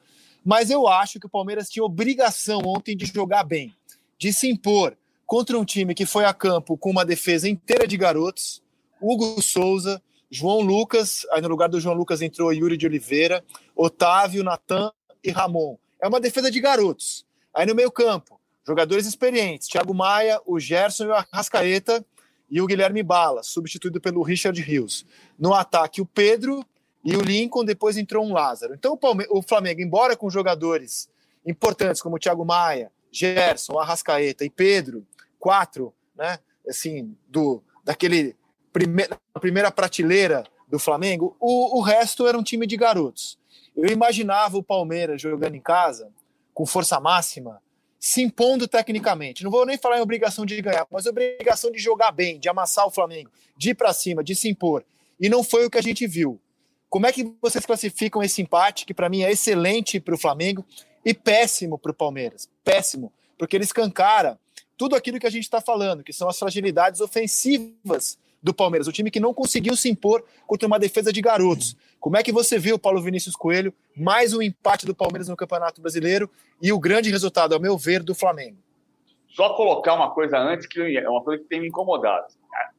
[0.44, 3.74] Mas eu acho que o Palmeiras tinha obrigação ontem de jogar bem,
[4.18, 7.96] de se impor contra um time que foi a campo com uma defesa inteira de
[7.96, 8.62] garotos,
[9.00, 14.44] Hugo Souza, João Lucas, aí no lugar do João Lucas entrou Yuri de Oliveira, Otávio,
[14.44, 14.92] Natan
[15.24, 15.76] e Ramon.
[16.00, 17.26] É uma defesa de garotos.
[17.54, 22.04] Aí no meio campo, jogadores experientes, Thiago Maia, o Gerson e o Arrascaeta
[22.50, 25.06] e o Guilherme Bala, substituído pelo Richard Rios.
[25.38, 26.64] No ataque, o Pedro,
[27.04, 28.74] e o Lincoln depois entrou um Lázaro.
[28.74, 28.98] Então
[29.30, 31.08] o Flamengo, embora com jogadores
[31.46, 35.06] importantes como o Thiago Maia, Gerson, Arrascaeta e Pedro,
[35.38, 36.38] quatro, né,
[36.68, 38.36] assim, do daquele
[38.72, 39.09] prime
[39.40, 43.38] primeira prateleira do Flamengo, o, o resto era um time de garotos.
[43.76, 46.11] Eu imaginava o Palmeiras jogando em casa
[46.52, 47.62] com força máxima,
[47.98, 49.44] se impondo tecnicamente.
[49.44, 52.87] Não vou nem falar em obrigação de ganhar, mas obrigação de jogar bem, de amassar
[52.87, 54.85] o Flamengo, de ir para cima, de se impor.
[55.20, 56.40] E não foi o que a gente viu.
[56.88, 60.64] Como é que vocês classificam esse empate, que para mim é excelente para o Flamengo
[61.04, 62.48] e péssimo para o Palmeiras?
[62.64, 64.38] Péssimo, porque ele escancara
[64.76, 68.92] tudo aquilo que a gente está falando, que são as fragilidades ofensivas do Palmeiras, o
[68.92, 71.77] time que não conseguiu se impor contra uma defesa de garotos.
[72.01, 75.81] Como é que você viu, Paulo Vinícius Coelho, mais um empate do Palmeiras no Campeonato
[75.81, 76.31] Brasileiro
[76.62, 78.59] e o grande resultado, ao meu ver, do Flamengo?
[79.29, 82.27] Só colocar uma coisa antes, que é uma coisa que tem me incomodado.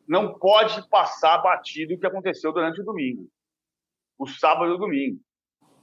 [0.08, 3.28] não pode passar batido o que aconteceu durante o domingo,
[4.18, 5.20] o sábado e o domingo.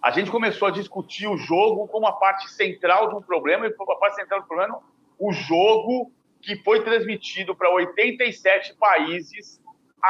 [0.02, 3.70] A gente começou a discutir o jogo como a parte central de um problema, e
[3.70, 4.80] a parte central do problema,
[5.18, 9.60] o jogo que foi transmitido para 87 países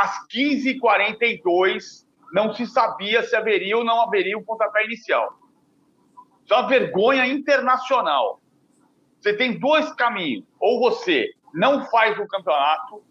[0.00, 5.38] às 15h42, não se sabia se haveria ou não haveria um pontapé inicial.
[6.44, 8.40] Isso é uma vergonha internacional.
[9.20, 10.44] Você tem dois caminhos.
[10.60, 13.02] Ou você não faz o campeonato,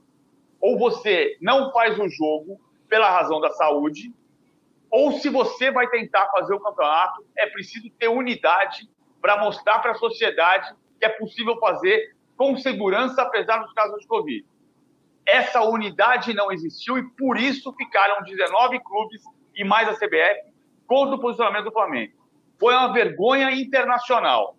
[0.62, 4.14] ou você não faz o jogo pela razão da saúde,
[4.90, 8.90] ou se você vai tentar fazer o campeonato, é preciso ter unidade
[9.22, 14.08] para mostrar para a sociedade que é possível fazer com segurança, apesar dos casos de
[14.08, 14.46] Covid.
[15.28, 19.22] Essa unidade não existiu e por isso ficaram 19 clubes
[19.56, 20.54] e mais a CBF
[20.86, 22.14] contra o posicionamento do Flamengo.
[22.60, 24.58] Foi uma vergonha internacional.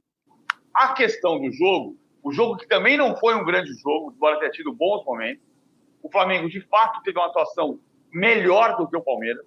[0.75, 4.51] A questão do jogo, o jogo que também não foi um grande jogo, embora tenha
[4.51, 5.45] tido bons momentos,
[6.03, 7.79] o Flamengo de fato teve uma atuação
[8.13, 9.47] melhor do que o Palmeiras,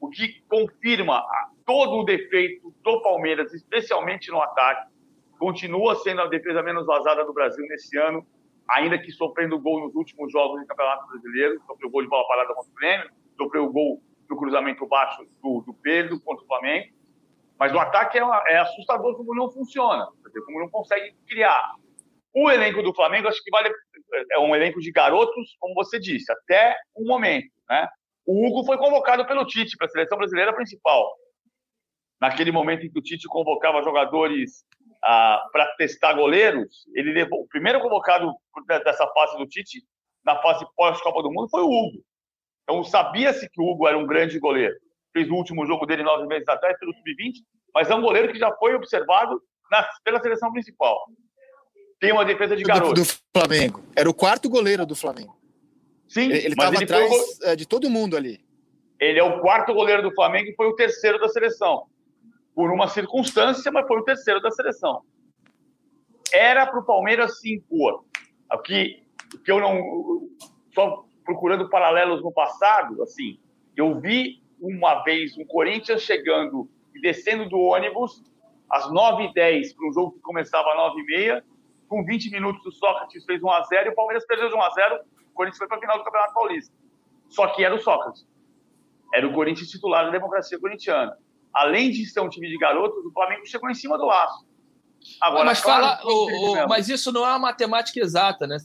[0.00, 1.22] o que confirma
[1.66, 4.90] todo o defeito do Palmeiras, especialmente no ataque.
[5.38, 8.26] Continua sendo a defesa menos vazada do Brasil nesse ano,
[8.70, 12.54] ainda que sofrendo gol nos últimos jogos do Campeonato Brasileiro, sofreu gol de bola parada
[12.54, 16.94] contra o Grêmio, sofreu gol do cruzamento baixo do, do Pedro contra o Flamengo.
[17.58, 20.08] Mas o ataque é, é assustador como não funciona,
[20.46, 21.74] como não consegue criar.
[22.34, 23.70] O elenco do Flamengo, acho que vale,
[24.32, 27.50] é um elenco de garotos, como você disse, até o momento.
[27.68, 27.88] Né?
[28.24, 31.10] O Hugo foi convocado pelo Tite para a seleção brasileira principal.
[32.20, 34.64] Naquele momento em que o Tite convocava jogadores
[35.02, 38.32] ah, para testar goleiros, ele levou o primeiro convocado
[38.66, 39.82] dessa fase do Tite,
[40.24, 42.04] na fase pós-Copa do Mundo, foi o Hugo.
[42.64, 44.76] Então sabia-se que o Hugo era um grande goleiro.
[45.12, 47.34] Fez o último jogo dele nove meses atrás pelo Sub-20,
[47.74, 51.04] mas é um goleiro que já foi observado na, pela seleção principal.
[51.98, 52.94] Tem uma defesa de garoto.
[52.94, 53.82] Do, do Flamengo.
[53.96, 55.36] Era o quarto goleiro do Flamengo.
[56.08, 57.48] Sim, ele estava atrás foi...
[57.48, 58.40] É, de todo mundo ali.
[58.98, 61.86] Ele é o quarto goleiro do Flamengo e foi o terceiro da seleção.
[62.60, 65.00] Por uma circunstância, mas foi o terceiro da seleção.
[66.30, 68.04] Era para o Palmeiras se impor.
[68.52, 69.02] O que
[69.46, 70.28] eu não.
[70.74, 73.40] Só procurando paralelos no passado, assim,
[73.74, 78.22] eu vi uma vez um Corinthians chegando e descendo do ônibus
[78.70, 81.42] às 9h10 para um jogo que começava às 9h30,
[81.88, 85.56] com 20 minutos o Sócrates fez 1x0 e o Palmeiras perdeu de 1x0 o Corinthians
[85.56, 86.74] foi para a final do Campeonato Paulista.
[87.26, 88.28] Só que era o Sócrates.
[89.14, 91.16] Era o Corinthians titular da democracia corintiana.
[91.60, 94.46] Além de ser um time de garotos, o Flamengo chegou em cima do laço.
[95.20, 98.56] Agora, mas, claro, fala, o, o, mas isso não é uma matemática exata, né?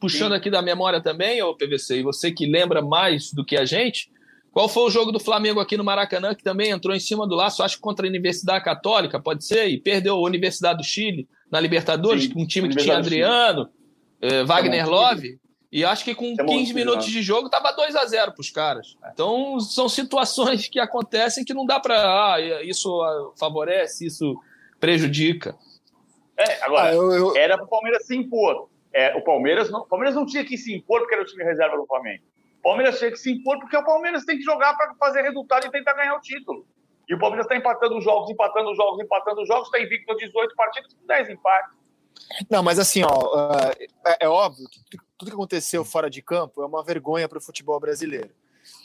[0.00, 0.36] Puxando Sim.
[0.36, 4.10] aqui da memória também, o PVC, e você que lembra mais do que a gente,
[4.50, 7.34] qual foi o jogo do Flamengo aqui no Maracanã, que também entrou em cima do
[7.34, 11.26] laço, acho que contra a Universidade Católica, pode ser, e perdeu a Universidade do Chile
[11.50, 13.68] na Libertadores, Sim, um time que tinha Adriano,
[14.20, 15.38] eh, Wagner Love.
[15.72, 18.50] E acho que com 15 é minutos de jogo tava 2 a 0 para os
[18.50, 18.98] caras.
[19.10, 24.38] Então são situações que acontecem que não dá para ah, isso favorece, isso
[24.78, 25.56] prejudica.
[26.36, 27.36] É, agora ah, eu, eu...
[27.36, 28.68] era para o Palmeiras se impor.
[28.92, 31.42] É, o Palmeiras não, o Palmeiras não tinha que se impor porque era o time
[31.42, 32.22] reserva do Flamengo.
[32.58, 35.66] O Palmeiras tinha que se impor porque o Palmeiras tem que jogar para fazer resultado
[35.66, 36.66] e tentar ganhar o título.
[37.08, 40.92] E o Palmeiras está empatando jogos, empatando jogos, empatando jogos, está invicto a 18 partidas
[40.92, 41.81] com 10 empates.
[42.48, 43.70] Não, mas assim, ó,
[44.06, 47.42] é, é óbvio que tudo que aconteceu fora de campo é uma vergonha para o
[47.42, 48.30] futebol brasileiro.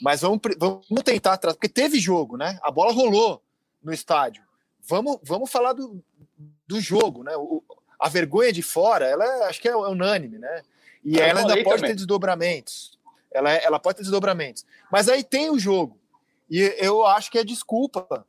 [0.02, 2.60] Mas vamos, vamos tentar atrás, porque teve jogo, né?
[2.62, 3.42] A bola rolou
[3.82, 4.44] no estádio.
[4.88, 6.04] Vamos, vamos falar do,
[6.68, 7.36] do jogo, né?
[7.36, 7.64] O,
[8.00, 10.64] a vergonha de fora, ela é, acho que é unânime, né?
[11.04, 11.92] E ela ainda pode também.
[11.92, 12.98] ter desdobramentos.
[13.32, 14.66] Ela, é, ela pode ter desdobramentos.
[14.92, 16.00] Mas aí tem o jogo.
[16.50, 18.26] E eu acho que é desculpa.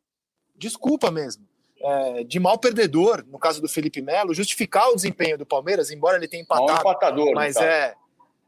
[0.57, 1.48] Desculpa mesmo
[1.81, 6.17] é, de mal perdedor, no caso do Felipe Melo, justificar o desempenho do Palmeiras, embora
[6.17, 6.67] ele tenha empatado.
[6.67, 7.95] Mal empatador, mas é,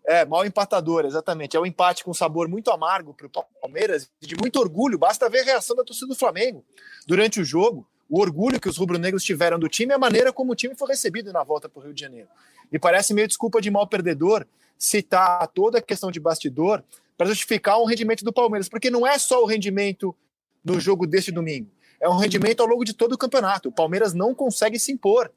[0.05, 1.57] é mal empatador, exatamente.
[1.57, 4.99] É um empate com sabor muito amargo para o Palmeiras, de muito orgulho.
[4.99, 6.65] Basta ver a reação da torcida do Flamengo
[7.07, 7.87] durante o jogo.
[8.09, 10.89] O orgulho que os rubro-negros tiveram do time e a maneira como o time foi
[10.89, 12.29] recebido na volta para o Rio de Janeiro.
[12.71, 14.45] Me parece meio desculpa de mal perdedor
[14.77, 16.83] citar toda a questão de bastidor
[17.17, 20.17] para justificar um rendimento do Palmeiras, porque não é só o rendimento
[20.65, 21.71] no jogo deste domingo
[22.01, 23.69] é um rendimento ao longo de todo o campeonato.
[23.69, 25.31] O Palmeiras não consegue se impor,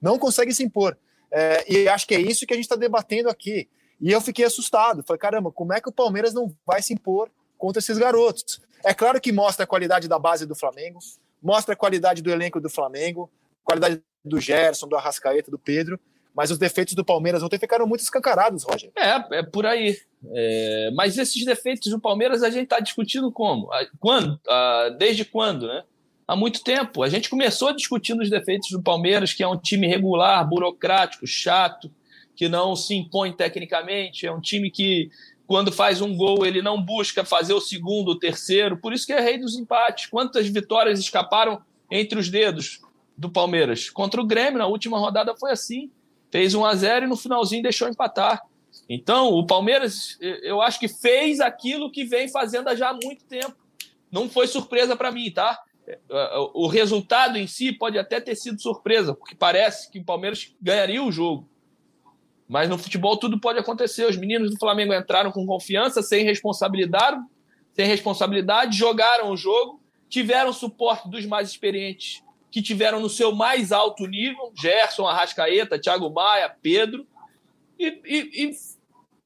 [0.00, 0.96] não consegue se impor.
[1.32, 3.68] É, e acho que é isso que a gente está debatendo aqui.
[4.00, 5.02] E eu fiquei assustado.
[5.02, 8.60] Falei, caramba, como é que o Palmeiras não vai se impor contra esses garotos?
[8.84, 10.98] É claro que mostra a qualidade da base do Flamengo,
[11.42, 13.30] mostra a qualidade do elenco do Flamengo,
[13.62, 16.00] qualidade do Gerson, do Arrascaeta, do Pedro,
[16.34, 18.90] mas os defeitos do Palmeiras ontem ficaram muito escancarados, Roger.
[18.96, 19.98] É, é por aí.
[20.32, 23.68] É, mas esses defeitos do Palmeiras a gente está discutindo como?
[23.98, 24.40] Quando?
[24.48, 25.84] Ah, desde quando, né?
[26.30, 27.02] Há muito tempo.
[27.02, 31.90] A gente começou discutindo os defeitos do Palmeiras, que é um time regular, burocrático, chato,
[32.36, 35.10] que não se impõe tecnicamente, é um time que
[35.44, 38.76] quando faz um gol, ele não busca fazer o segundo, o terceiro.
[38.76, 40.06] Por isso que é rei dos empates.
[40.06, 41.60] Quantas vitórias escaparam
[41.90, 42.80] entre os dedos
[43.18, 43.90] do Palmeiras?
[43.90, 45.90] Contra o Grêmio, na última rodada foi assim.
[46.30, 48.40] Fez 1 a 0 e no finalzinho deixou empatar.
[48.88, 53.56] Então, o Palmeiras, eu acho que fez aquilo que vem fazendo já há muito tempo.
[54.12, 55.58] Não foi surpresa para mim, tá?
[56.54, 61.02] O resultado em si pode até ter sido surpresa, porque parece que o Palmeiras ganharia
[61.02, 61.48] o jogo.
[62.48, 64.06] Mas no futebol tudo pode acontecer.
[64.06, 67.20] Os meninos do Flamengo entraram com confiança, sem responsabilidade,
[67.74, 73.70] sem responsabilidade, jogaram o jogo, tiveram suporte dos mais experientes, que tiveram no seu mais
[73.70, 77.06] alto nível, Gerson, Arrascaeta, Thiago Maia, Pedro,
[77.78, 78.56] e, e, e,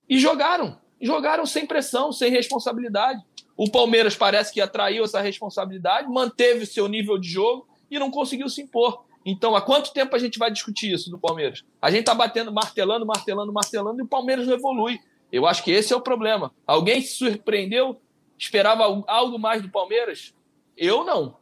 [0.09, 0.79] e jogaram.
[1.01, 3.23] Jogaram sem pressão, sem responsabilidade.
[3.57, 8.11] O Palmeiras parece que atraiu essa responsabilidade, manteve o seu nível de jogo e não
[8.11, 9.05] conseguiu se impor.
[9.25, 11.65] Então, há quanto tempo a gente vai discutir isso do Palmeiras?
[11.81, 14.99] A gente está batendo, martelando, martelando, martelando e o Palmeiras não evolui.
[15.33, 16.53] Eu acho que esse é o problema.
[16.67, 18.01] Alguém se surpreendeu?
[18.39, 20.35] Esperava algo mais do Palmeiras?
[20.77, 21.39] Eu não.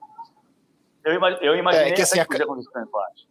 [1.04, 3.28] Eu, eu imaginei é, que, assim, que podia acontecer um empate.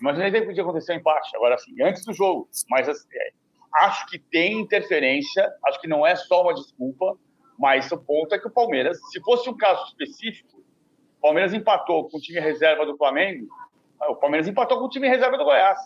[0.00, 2.48] Imaginei que podia acontecer um empate, agora assim, antes do jogo.
[2.68, 3.32] Mas assim, é,
[3.84, 7.16] acho que tem interferência, acho que não é só uma desculpa,
[7.58, 10.58] mas o ponto é que o Palmeiras, se fosse um caso específico,
[11.18, 13.46] o Palmeiras empatou com o time reserva do Flamengo,
[14.08, 15.78] o Palmeiras empatou com o time reserva do Goiás.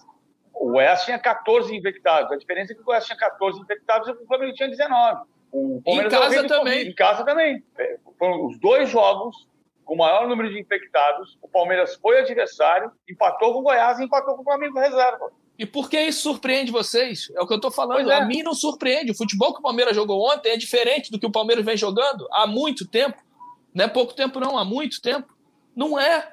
[0.55, 2.33] O Goiás tinha 14 infectados.
[2.33, 5.27] A diferença é que o Goiás tinha 14 infectados e o Flamengo tinha 19.
[5.53, 6.89] O Palmeiras em casa também.
[6.89, 7.64] Em casa também.
[7.79, 9.47] É, foram os dois jogos
[9.85, 11.39] com o maior número de infectados.
[11.43, 15.31] O Palmeiras foi adversário, empatou com o Goiás e empatou com o Flamengo reserva.
[15.59, 17.31] E por que isso surpreende vocês?
[17.35, 18.11] É o que eu estou falando.
[18.11, 18.21] É.
[18.21, 19.11] A mim não surpreende.
[19.11, 22.29] O futebol que o Palmeiras jogou ontem é diferente do que o Palmeiras vem jogando
[22.31, 23.17] há muito tempo.
[23.73, 25.35] Não é pouco tempo, não, há muito tempo.
[25.75, 26.33] Não é.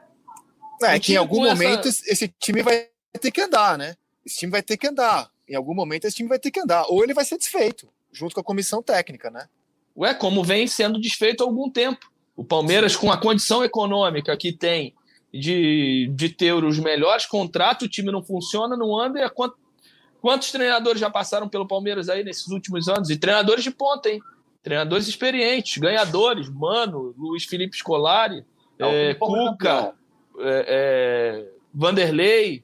[0.81, 2.03] É, que em algum momento essa...
[2.11, 3.95] esse time vai ter que andar, né?
[4.25, 5.29] Esse time vai ter que andar.
[5.47, 6.85] Em algum momento esse time vai ter que andar.
[6.87, 9.47] Ou ele vai ser desfeito, junto com a comissão técnica, né?
[9.95, 12.11] Ué, como vem sendo desfeito há algum tempo.
[12.35, 14.93] O Palmeiras, com a condição econômica que tem
[15.33, 19.19] de, de ter os melhores contratos, o time não funciona, não anda.
[19.19, 19.51] E quant,
[20.21, 23.09] quantos treinadores já passaram pelo Palmeiras aí nesses últimos anos?
[23.09, 24.21] E treinadores de ponta, hein?
[24.61, 28.45] Treinadores experientes, ganhadores, Mano, Luiz Felipe Scolari,
[28.77, 29.93] é, Cuca,
[30.39, 32.63] é, é, Vanderlei.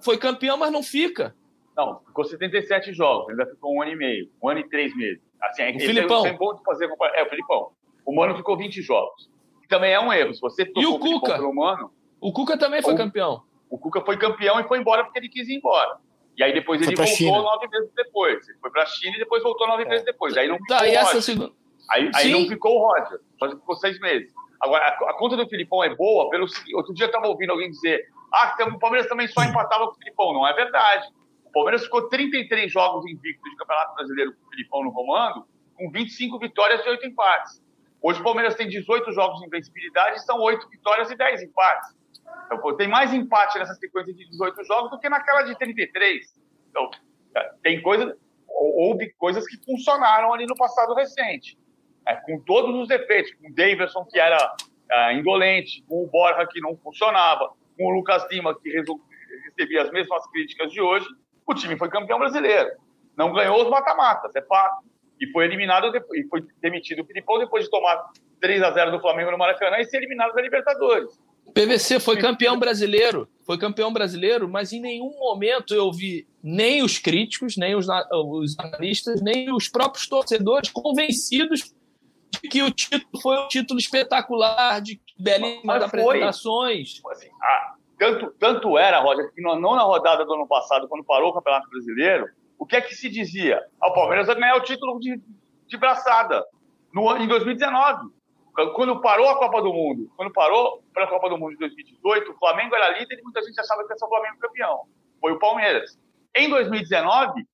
[0.00, 1.34] Foi campeão, mas não fica.
[1.76, 5.22] Não, ficou 77 jogos, ainda ficou um ano e meio, um ano e três meses.
[5.40, 6.26] Assim, o Filipão.
[6.26, 7.70] É bom de fazer É, o Filipão.
[8.04, 9.30] O Mano ficou 20 jogos.
[9.64, 10.34] E também é um erro.
[10.34, 11.34] Se você e o Cuca?
[11.34, 11.90] Pelo Mano,
[12.20, 13.42] o Cuca também foi o, campeão.
[13.68, 15.98] O Cuca foi campeão e foi embora porque ele quis ir embora.
[16.36, 17.42] E aí depois ele voltou China.
[17.42, 18.48] nove meses depois.
[18.48, 19.88] Ele foi para a China e depois voltou nove é.
[19.88, 20.36] meses depois.
[20.36, 21.22] Aí não ficou tá, o Roger.
[21.22, 21.52] Segunda...
[21.90, 23.20] Aí, aí não ficou o Roger.
[23.38, 24.32] Só ficou seis meses.
[24.60, 26.74] Agora, a, a, conta do Filipão é boa pelo seguinte.
[26.74, 29.96] Outro dia eu estava ouvindo alguém dizer ah, o Palmeiras também só empatava com o
[29.96, 30.32] Filipão.
[30.32, 31.08] Não é verdade.
[31.44, 35.44] O Palmeiras ficou 33 jogos invicto de Campeonato Brasileiro com o Filipão no comando,
[35.74, 37.60] com 25 vitórias e 8 empates.
[38.00, 41.99] Hoje o Palmeiras tem 18 jogos de invencibilidade e são 8 vitórias e 10 empates.
[42.50, 46.34] Então, pô, tem mais empate nessa sequência de 18 jogos do que naquela de 33.
[46.68, 46.90] Então,
[47.62, 48.16] tem coisa,
[48.48, 51.56] houve coisas que funcionaram ali no passado recente.
[52.08, 54.56] É, com todos os defeitos, com o Davidson, que era
[54.90, 58.68] é, indolente, com o Borja, que não funcionava, com o Lucas Lima, que
[59.44, 61.06] recebia as mesmas críticas de hoje,
[61.46, 62.70] o time foi campeão brasileiro.
[63.16, 64.84] Não ganhou os mata-matas, é fato.
[65.20, 69.00] E foi eliminado, e foi demitido o Filipão depois de tomar 3 a 0 do
[69.00, 71.16] Flamengo no Maracanã e ser eliminado da Libertadores.
[71.50, 76.98] PVC foi campeão brasileiro, foi campeão brasileiro, mas em nenhum momento eu vi nem os
[76.98, 81.74] críticos, nem os, os analistas, nem os próprios torcedores convencidos
[82.30, 87.00] de que o título foi um título espetacular, de belíssimas apresentações.
[87.10, 91.04] Assim, ah, tanto, tanto era, Roger, que não, não na rodada do ano passado, quando
[91.04, 92.26] parou o Campeonato Brasileiro,
[92.58, 93.60] o que é que se dizia?
[93.82, 95.20] Ah, o Palmeiras vai ganhar o título de,
[95.66, 96.44] de braçada
[96.92, 98.10] no, em 2019.
[98.52, 102.32] Quando parou a Copa do Mundo, quando parou para a Copa do Mundo de 2018,
[102.32, 104.80] o Flamengo era líder e muita gente achava que ia ser o Flamengo campeão.
[105.20, 105.98] Foi o Palmeiras.
[106.34, 107.44] Em 2019,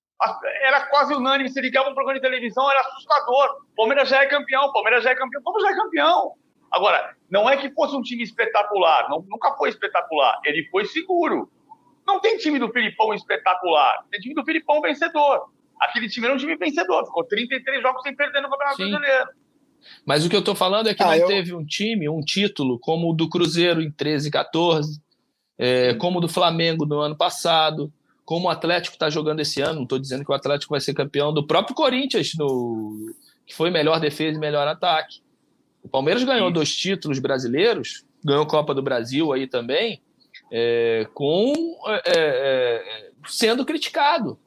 [0.62, 1.48] era quase unânime.
[1.50, 3.56] Se ligava um programa de televisão, era assustador.
[3.76, 5.42] Palmeiras já é campeão, Palmeiras já é campeão.
[5.42, 6.34] Como já é campeão?
[6.72, 10.40] Agora, não é que fosse um time espetacular, não, nunca foi espetacular.
[10.44, 11.50] Ele foi seguro.
[12.06, 15.50] Não tem time do Filipão espetacular, tem time do Filipão vencedor.
[15.80, 18.90] Aquele time era um time vencedor, ficou 33 jogos sem perder no Campeonato Sim.
[18.90, 19.28] Brasileiro.
[20.04, 21.26] Mas o que eu estou falando é que ah, não eu...
[21.26, 25.00] teve um time, um título, como o do Cruzeiro em 13 e 14,
[25.58, 27.92] é, como o do Flamengo no ano passado,
[28.24, 29.76] como o Atlético está jogando esse ano.
[29.76, 33.14] Não estou dizendo que o Atlético vai ser campeão do próprio Corinthians, no,
[33.46, 35.20] que foi melhor defesa e melhor ataque.
[35.82, 36.54] O Palmeiras ganhou Sim.
[36.54, 40.02] dois títulos brasileiros, ganhou Copa do Brasil aí também,
[40.50, 41.52] é, com
[41.86, 44.38] é, é, é sendo criticado,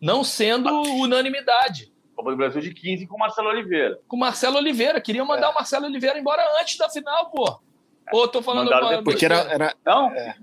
[0.00, 1.89] não sendo unanimidade.
[2.20, 3.98] Copa do Brasil de 15 com o Marcelo Oliveira.
[4.06, 5.00] Com o Marcelo Oliveira.
[5.00, 5.50] Queriam mandar é.
[5.50, 7.58] o Marcelo Oliveira embora antes da final, pô.
[8.12, 9.36] Ou tô falando uma, Porque era.
[9.36, 10.10] era não?
[10.10, 10.36] É,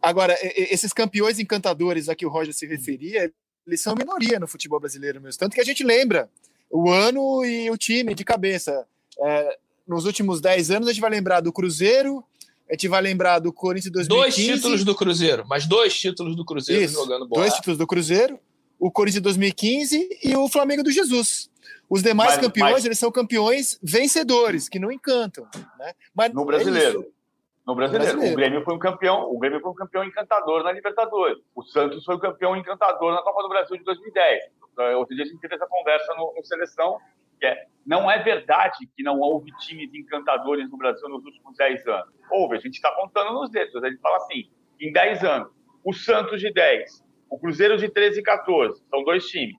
[0.00, 3.32] Agora, esses campeões encantadores a que o Roger se referia,
[3.66, 5.38] eles são minoria no futebol brasileiro mesmo.
[5.38, 6.28] Tanto que a gente lembra
[6.70, 8.86] o ano e o time de cabeça.
[9.18, 12.24] É, nos últimos 10 anos, a gente vai lembrar do Cruzeiro,
[12.68, 14.08] a gente vai lembrar do Corinthians 2015.
[14.08, 17.42] Dois títulos do Cruzeiro, mas dois títulos do Cruzeiro Isso, jogando bola.
[17.42, 18.38] Dois títulos do Cruzeiro,
[18.82, 21.48] o Corinthians 2015 e o Flamengo do Jesus.
[21.88, 22.84] Os demais mas, campeões, mas...
[22.84, 25.46] eles são campeões vencedores, que não encantam.
[25.78, 25.92] Né?
[26.12, 27.02] Mas no brasileiro.
[27.02, 27.12] É
[27.64, 28.14] no brasileiro.
[28.14, 28.32] brasileiro.
[28.32, 31.38] O Grêmio foi um campeão, o Grêmio foi um campeão encantador na Libertadores.
[31.54, 34.42] O Santos foi um campeão encantador na Copa do Brasil de 2010.
[34.72, 36.98] Então, outro dia a gente teve essa conversa no, no Seleção,
[37.38, 41.86] que é, não é verdade que não houve times encantadores no Brasil nos últimos 10
[41.86, 42.12] anos.
[42.32, 43.80] Houve, a gente está contando nos dedos.
[43.84, 45.52] A gente fala assim, em 10 anos,
[45.84, 49.56] o Santos de 10, o Cruzeiro de 13 e 14, são dois times.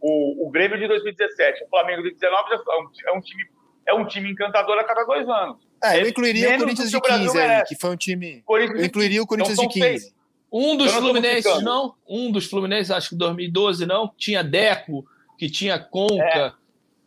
[0.00, 3.44] O, o Grêmio de 2017, o Flamengo de 19 é um, é um time
[3.88, 5.58] é um time encantador a cada dois anos.
[5.82, 8.42] É, eu incluiria o Corinthians de 15 aí, que foi um time.
[8.48, 10.14] Eu incluiria o Corinthians de 15.
[10.52, 11.94] Um dos Fluminenses, não?
[12.08, 14.12] Um dos Fluminenses, acho que 2012, não?
[14.16, 15.04] Tinha Deco,
[15.38, 16.24] que tinha Conca.
[16.24, 16.52] É.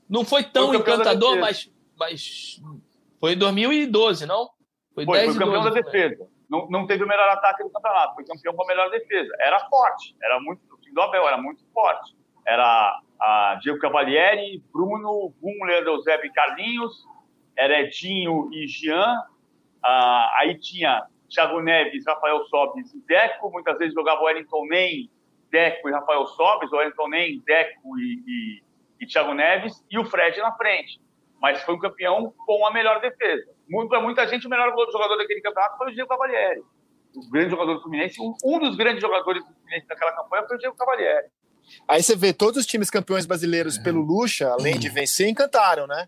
[0.09, 2.61] Não foi tão foi encantador, mas, mas
[3.19, 4.49] foi em 2012, não?
[4.93, 6.27] Foi, foi, 10 foi campeão 12, da defesa.
[6.49, 9.31] Não, não teve o melhor ataque do campeonato, foi campeão com a melhor defesa.
[9.39, 10.61] Era forte, era muito.
[10.73, 12.15] O time do Abel era muito forte.
[12.45, 17.05] Era a Diego Cavalieri, Bruno, Gum, Leandro Eusébio e Carlinhos,
[17.57, 19.21] Heredinho e Jean.
[19.83, 23.51] Ah, aí tinha Thiago Neves, Rafael Sobis e Deco.
[23.51, 25.09] Muitas vezes jogava o Wellington Nem,
[25.51, 28.63] Deco e Rafael Sobis, o Wellington Nem, Deco e, e,
[29.01, 30.99] e Thiago Neves, e o Fred na frente.
[31.39, 33.58] Mas foi um campeão com a melhor defesa.
[33.87, 36.61] Para muita gente, o melhor jogador daquele campeonato foi o Diego Cavalieri.
[37.15, 40.59] O grande jogador do Fluminense, um, dos grandes jogadores do Fluminense naquela campanha foi o
[40.59, 41.27] Diego Cavalieri.
[41.87, 43.83] Aí você vê todos os times campeões brasileiros é.
[43.83, 46.07] pelo Lucha, além de vencer, encantaram, né?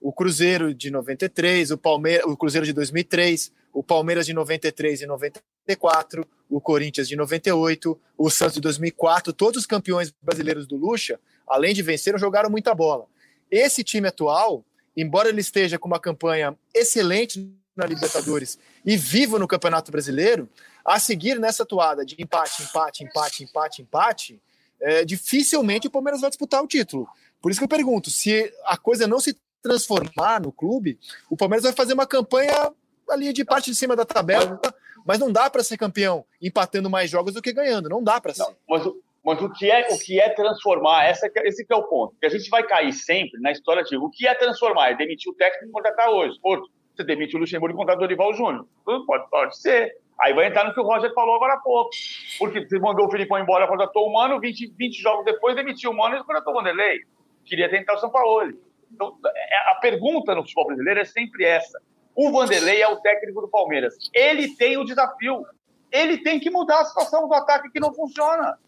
[0.00, 5.06] O Cruzeiro de 93, o Palmeiras, o Cruzeiro de 2003, o Palmeiras de 93 e
[5.06, 11.20] 94, o Corinthians de 98, o Santos de 2004, todos os campeões brasileiros do Lucha,
[11.46, 13.06] além de vencer, jogaram muita bola.
[13.50, 14.64] Esse time atual,
[14.96, 20.48] embora ele esteja com uma campanha excelente na Libertadores e vivo no Campeonato Brasileiro,
[20.84, 24.42] a seguir nessa toada de empate, empate, empate, empate, empate,
[24.80, 27.08] é, dificilmente o Palmeiras vai disputar o título.
[27.40, 30.98] Por isso que eu pergunto, se a coisa não se transformar no clube,
[31.30, 32.72] o Palmeiras vai fazer uma campanha
[33.08, 34.60] ali de parte de cima da tabela,
[35.04, 38.34] mas não dá para ser campeão empatando mais jogos do que ganhando, não dá para
[38.34, 38.42] ser.
[38.42, 38.82] Não, mas,
[39.24, 41.04] mas o que é o que é transformar?
[41.04, 42.14] Essa, é esse é o ponto.
[42.20, 44.90] Que a gente vai cair sempre na história de o que é transformar?
[44.90, 46.38] É demitir o técnico e contratar hoje.
[46.42, 48.66] Você demite o Luxemburgo e contratar o Dorival Júnior.
[48.84, 49.96] Pode, pode ser.
[50.20, 51.90] Aí vai entrar no que o Roger falou agora há pouco.
[52.38, 55.96] Porque você mandou o Filipão embora, contratou o Mano, 20, 20 jogos depois demitiu o
[55.96, 56.98] Mano e contratou o Vanderlei.
[57.44, 58.52] Queria tentar o São Paulo.
[58.92, 61.80] Então, é, a pergunta no futebol brasileiro é sempre essa.
[62.14, 63.94] O Vanderlei é o técnico do Palmeiras.
[64.14, 65.44] Ele tem o desafio.
[65.92, 68.58] Ele tem que mudar a situação do ataque que não funciona.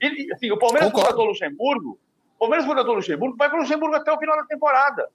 [0.00, 1.98] Ele, assim, o Palmeiras contratou o Luxemburgo.
[2.34, 5.08] O Palmeiras contratou o Luxemburgo, vai para o Luxemburgo até o final da temporada.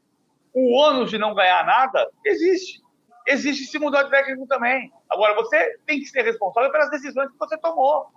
[0.54, 2.82] O ônus de não ganhar nada existe
[3.28, 4.92] existe se mudar de técnico também.
[5.10, 8.08] Agora, você tem que ser responsável pelas decisões que você tomou.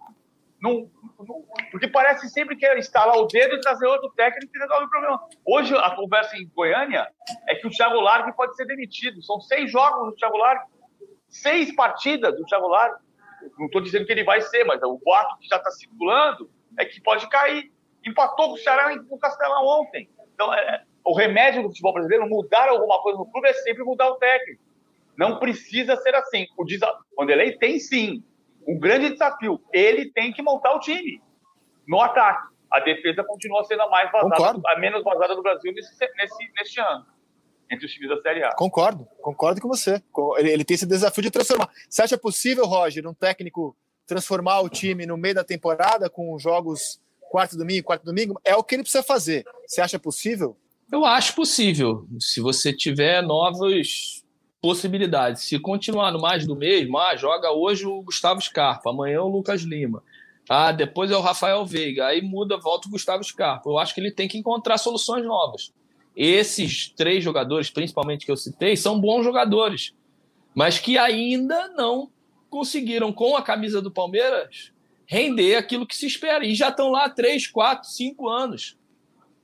[0.60, 4.58] Não, não, porque parece sempre que é instalar o dedo e trazer outro técnico que
[4.58, 5.20] resolve o problema.
[5.44, 7.06] Hoje, a conversa em Goiânia
[7.46, 9.22] é que o Thiago Largue pode ser demitido.
[9.22, 10.64] São seis jogos do Thiago Largue.
[11.28, 13.03] Seis partidas do Thiago Largue.
[13.58, 16.84] Não estou dizendo que ele vai ser, mas o boato que já está circulando é
[16.84, 17.72] que pode cair.
[18.04, 20.08] Empatou com o Ceará no Castelão ontem.
[20.34, 24.08] Então, é, o remédio do futebol brasileiro, mudar alguma coisa no clube, é sempre mudar
[24.10, 24.62] o técnico.
[25.16, 26.46] Não precisa ser assim.
[26.56, 26.92] O desa...
[27.16, 28.22] Vanderlei tem sim
[28.66, 29.60] um grande desafio.
[29.72, 31.22] Ele tem que montar o time
[31.86, 32.52] no ataque.
[32.70, 34.62] A defesa continua sendo a mais vazada, concordo.
[34.66, 37.06] a menos vazada do Brasil nesse, nesse, nesse ano.
[37.70, 38.54] Entre os times da Série A.
[38.54, 40.02] Concordo, concordo com você.
[40.38, 41.70] Ele, ele tem esse desafio de transformar.
[41.88, 47.00] Você acha possível, Roger, um técnico transformar o time no meio da temporada com jogos
[47.30, 48.38] quarto domingo, quarto domingo?
[48.44, 49.44] É o que ele precisa fazer.
[49.66, 50.56] Você acha possível?
[50.92, 52.06] Eu acho possível.
[52.20, 54.24] Se você tiver novos
[54.64, 55.42] possibilidades.
[55.42, 59.60] Se continuar no mais do mesmo, ah, joga hoje o Gustavo Scarpa, amanhã o Lucas
[59.60, 60.02] Lima.
[60.48, 63.68] Ah, depois é o Rafael Veiga, aí muda, volta o Gustavo Scarpa.
[63.68, 65.70] Eu acho que ele tem que encontrar soluções novas.
[66.16, 69.92] Esses três jogadores, principalmente que eu citei, são bons jogadores,
[70.54, 72.10] mas que ainda não
[72.48, 74.72] conseguiram, com a camisa do Palmeiras,
[75.06, 76.46] render aquilo que se espera.
[76.46, 78.78] E já estão lá três, quatro, cinco anos.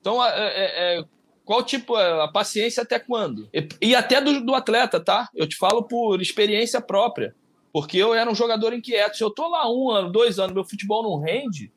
[0.01, 1.05] Então, é, é, é
[1.45, 3.49] qual tipo, é, a paciência até quando?
[3.53, 5.29] E, e até do, do, atleta, tá?
[5.35, 7.35] Eu te falo por experiência própria.
[7.73, 9.17] Porque eu era um jogador inquieto.
[9.17, 11.73] Se eu tô lá um ano, dois anos, meu futebol não rende,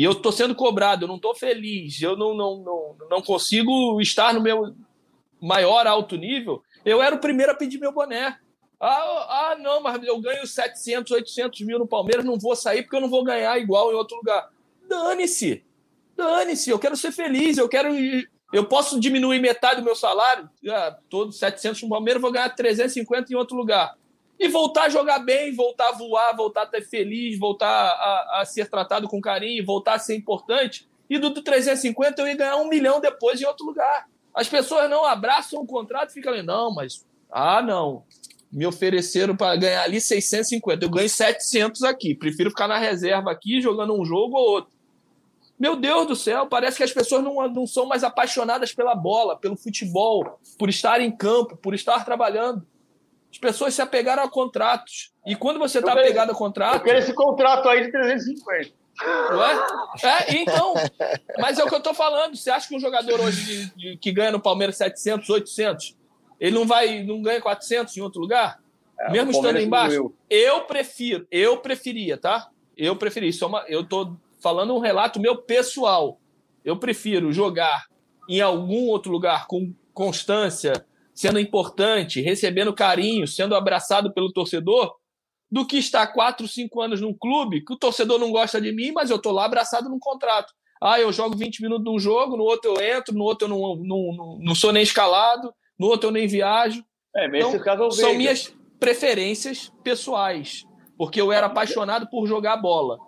[0.00, 4.00] e eu estou sendo cobrado, eu não estou feliz, eu não, não, não, não consigo
[4.00, 4.74] estar no meu
[5.38, 8.38] maior alto nível, eu era o primeiro a pedir meu boné.
[8.80, 12.96] Ah, ah, não, mas eu ganho 700, 800 mil no Palmeiras, não vou sair porque
[12.96, 14.48] eu não vou ganhar igual em outro lugar.
[14.88, 15.62] Dane-se,
[16.16, 17.90] dane-se, eu quero ser feliz, eu quero.
[18.54, 23.34] Eu posso diminuir metade do meu salário, ah, todos 700 no Palmeiras, vou ganhar 350
[23.34, 23.94] em outro lugar.
[24.40, 28.44] E voltar a jogar bem, voltar a voar, voltar a ter feliz, voltar a, a
[28.46, 30.88] ser tratado com carinho, voltar a ser importante.
[31.08, 34.08] E do, do 350 eu ia ganhar um milhão depois em outro lugar.
[34.34, 37.06] As pessoas não abraçam o contrato e ficam ali, não, mas.
[37.30, 38.04] Ah, não
[38.50, 40.84] me ofereceram para ganhar ali 650.
[40.84, 42.14] Eu ganho 700 aqui.
[42.14, 44.72] Prefiro ficar na reserva aqui, jogando um jogo ou outro.
[45.58, 49.36] Meu Deus do céu, parece que as pessoas não, não são mais apaixonadas pela bola,
[49.36, 52.66] pelo futebol, por estar em campo, por estar trabalhando.
[53.30, 55.12] As pessoas se apegaram a contratos.
[55.26, 56.76] E quando você está apegado a contrato.
[56.76, 58.72] Eu quero esse contrato aí de 350.
[59.02, 59.54] Não é?
[60.02, 60.36] é?
[60.36, 60.74] Então,
[61.38, 62.36] mas é o que eu estou falando.
[62.36, 65.96] Você acha que um jogador hoje de, de, que ganha no Palmeiras 700, 800,
[66.38, 68.58] ele não vai, não ganha 400 em outro lugar?
[68.98, 70.12] É, Mesmo estando embaixo?
[70.28, 72.48] Eu prefiro, eu preferia, tá?
[72.76, 73.28] Eu preferi.
[73.28, 76.18] Isso é uma, eu tô falando um relato meu pessoal.
[76.64, 77.86] Eu prefiro jogar
[78.28, 84.94] em algum outro lugar com constância, sendo importante, recebendo carinho, sendo abraçado pelo torcedor,
[85.50, 88.92] do que estar quatro, cinco anos num clube que o torcedor não gosta de mim,
[88.92, 90.52] mas eu tô lá abraçado num contrato.
[90.80, 93.76] Ah, eu jogo 20 minutos num jogo, no outro eu entro, no outro eu não,
[93.76, 96.84] não, não, não sou nem escalado no outro eu nem viajo.
[97.16, 100.66] É, então, caso é são minhas preferências pessoais,
[100.98, 102.98] porque eu era apaixonado por jogar bola,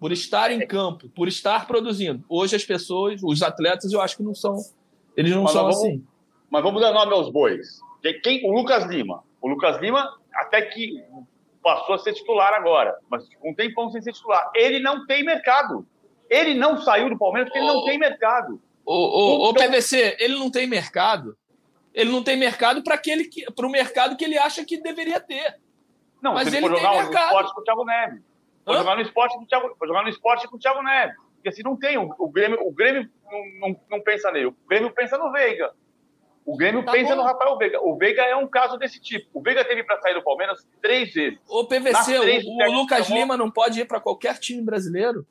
[0.00, 2.24] por estar em campo, por estar produzindo.
[2.28, 4.56] Hoje as pessoas, os atletas, eu acho que não são,
[5.16, 6.04] eles não mas são vamos, assim.
[6.50, 7.80] Mas vamos dar nome aos bois.
[8.22, 9.22] Quem, o Lucas Lima.
[9.40, 11.02] O Lucas Lima até que
[11.62, 14.50] passou a ser titular agora, mas um tempão sem ser titular.
[14.54, 15.86] Ele não tem mercado.
[16.30, 18.60] Ele não saiu do Palmeiras porque ele não tem mercado.
[18.84, 21.36] O, o, então, PVC, ele não tem mercado
[21.96, 25.58] ele não tem mercado para o mercado que ele acha que deveria ter.
[26.20, 28.22] Não, mas ele, ele jogar no esporte com o Thiago Neves.
[28.66, 31.16] Foi jogar no esporte com o Thiago, jogar no esporte com o Thiago Neves.
[31.36, 31.96] Porque assim, não tem.
[31.96, 34.46] O, o Grêmio, o Grêmio não, não, não, pensa nele.
[34.46, 35.72] O Grêmio pensa no Veiga.
[36.46, 37.22] O Grêmio tá pensa bom.
[37.22, 37.80] no Rafael Veiga.
[37.82, 39.26] O Veiga é um caso desse tipo.
[39.34, 41.40] O Veiga teve para sair do Palmeiras três vezes.
[41.48, 43.20] O PVC, três, o, o Lucas chamou...
[43.20, 45.26] Lima não pode ir para qualquer time brasileiro.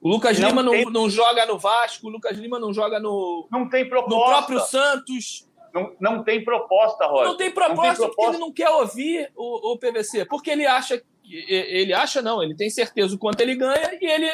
[0.00, 0.84] O Lucas não Lima tem...
[0.84, 3.46] não, não joga no Vasco, o Lucas Lima não joga no.
[3.50, 4.16] Não tem proposta.
[4.16, 5.48] No próprio Santos.
[5.72, 7.28] Não, não tem proposta, Roger.
[7.28, 10.24] Não tem proposta, não tem proposta porque ele não quer ouvir o, o PVC.
[10.24, 11.00] Porque ele acha.
[11.24, 14.30] Ele acha, não, ele tem certeza o quanto ele ganha e ele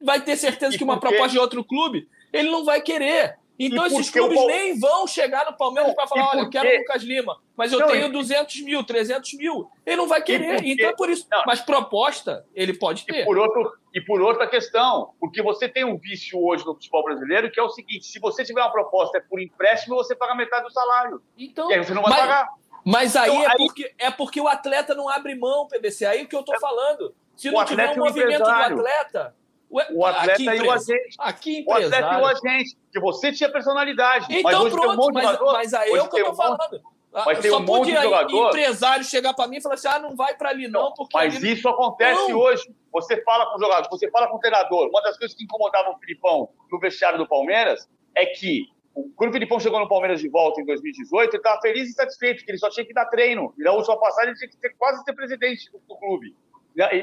[0.00, 3.36] vai ter certeza e que uma proposta de outro clube ele não vai querer.
[3.58, 4.46] Então esses clubes o...
[4.46, 7.80] nem vão chegar no Palmeiras para falar, olha, eu quero o Lucas Lima, mas eu
[7.80, 9.70] não, tenho 200 mil, 300 mil.
[9.84, 11.26] Ele não vai querer, então é por isso.
[11.30, 11.42] Não.
[11.46, 13.22] Mas proposta ele pode ter.
[13.22, 17.02] E por, outro, e por outra questão, porque você tem um vício hoje no futebol
[17.04, 20.34] brasileiro que é o seguinte, se você tiver uma proposta é por empréstimo, você paga
[20.34, 21.22] metade do salário.
[21.38, 22.48] Então, e aí você não vai mas, pagar.
[22.84, 23.56] Mas aí, então, é, aí...
[23.56, 26.04] Porque, é porque o atleta não abre mão, PVC.
[26.04, 27.14] Aí que eu tô é, falando.
[27.34, 29.34] Se não tiver um movimento do atleta
[29.70, 31.16] o atleta aqui, e o agente.
[31.18, 32.76] Aqui, o atleta e o agente.
[32.92, 34.26] Que você tinha personalidade.
[34.30, 36.58] Então, mas pronto, um mas, mas aí é o que eu tô um falando.
[36.72, 36.82] Monte,
[37.24, 38.48] mas tem Só um monte de jogador.
[38.48, 41.16] empresário chegar para mim e falar assim: ah, não vai para ali não, porque.
[41.16, 41.52] Mas ali...
[41.52, 42.38] isso acontece não.
[42.38, 42.64] hoje.
[42.92, 44.88] Você fala com o jogador, você fala com o treinador.
[44.88, 48.66] Uma das coisas que incomodavam o Filipão no vestiário do Palmeiras é que
[49.14, 52.44] quando o Filipão chegou no Palmeiras de volta em 2018, ele estava feliz e satisfeito,
[52.44, 53.52] que ele só tinha que dar treino.
[53.58, 56.34] E na última passagem ele tinha que ter, quase ser presidente do, do clube.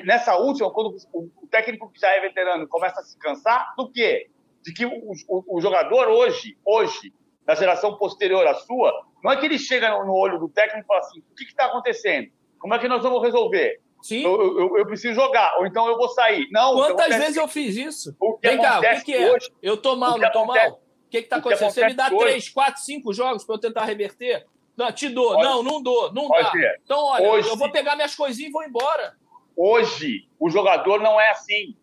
[0.05, 4.29] Nessa última, quando o técnico que já é veterano começa a se cansar, do quê?
[4.61, 7.11] De que o, o, o jogador hoje, hoje,
[7.43, 8.93] da geração posterior à sua,
[9.23, 11.65] não é que ele chega no, olho do técnico e fala assim: o que está
[11.65, 12.29] acontecendo?
[12.59, 13.81] Como é que nós vamos resolver?
[14.01, 14.23] Sim.
[14.23, 16.47] Eu, eu, eu, preciso jogar, ou então eu vou sair.
[16.51, 18.15] Não, Quantas vezes eu fiz isso?
[18.19, 19.31] O que Vem cá, o que, que é?
[19.31, 20.73] Hoje, eu tô mal, não tô mal?
[20.73, 21.71] O que está acontecendo?
[21.71, 24.45] Você me dá hoje, três, quatro, cinco jogos para eu tentar reverter?
[24.75, 25.33] Não, te dou.
[25.33, 26.49] Pode, não, não dou, não dá.
[26.49, 26.81] Ver.
[26.83, 29.15] Então, olha, hoje, eu vou pegar minhas coisinhas e vou embora.
[29.55, 31.75] Hoje, o jogador não é assim.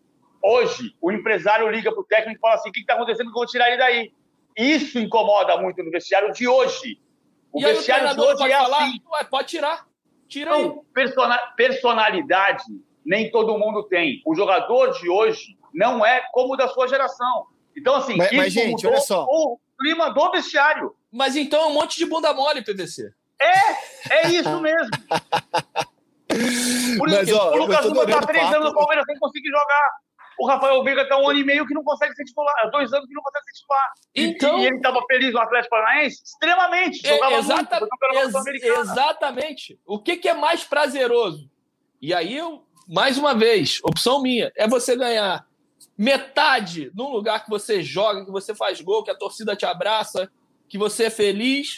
[0.43, 3.31] Hoje, o empresário liga para o técnico e fala assim: o que está acontecendo que
[3.31, 4.13] eu vou tirar ele daí?
[4.57, 6.99] Isso incomoda muito no vestiário de hoje.
[7.51, 9.01] O e vestiário aí, o de hoje pode é falar, assim.
[9.13, 9.87] Ué, pode tirar.
[10.27, 12.63] Tira então, persona personalidade
[13.05, 14.21] nem todo mundo tem.
[14.25, 17.47] O jogador de hoje não é como o da sua geração.
[17.75, 19.25] Então, assim, mas, mas gente, olha só.
[19.25, 20.95] o clima do vestiário.
[21.11, 23.11] Mas então é um monte de bunda mole, PVC.
[23.39, 24.91] É, é isso mesmo.
[26.97, 29.89] Por Mas, ó, o Lucas Lima está três anos no Palmeiras sem conseguir jogar.
[30.39, 32.71] O Rafael Veiga está um ano e meio que não consegue ser titular.
[32.71, 33.91] Dois anos que não consegue ser titular.
[34.15, 36.23] Então, e, ele estava feliz no Atlético Paranaense?
[36.23, 37.07] Extremamente.
[37.07, 39.79] É, exata, muito, ex exatamente.
[39.85, 41.49] O que, que é mais prazeroso?
[42.01, 45.45] E aí, eu, mais uma vez, opção minha, é você ganhar
[45.97, 50.31] metade num lugar que você joga, que você faz gol, que a torcida te abraça,
[50.67, 51.75] que você é feliz,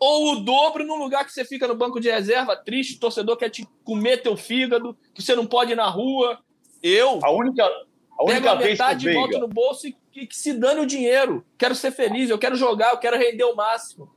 [0.00, 3.50] ou o dobro num lugar que você fica no banco de reserva, triste, torcedor quer
[3.50, 6.38] te comer teu fígado, que você não pode ir na rua.
[6.82, 10.36] Eu A única, a única pego a metade, boto Veiga, no bolso e que, que
[10.36, 11.44] se dane o dinheiro.
[11.58, 14.10] Quero ser feliz, eu quero jogar, eu quero render o máximo.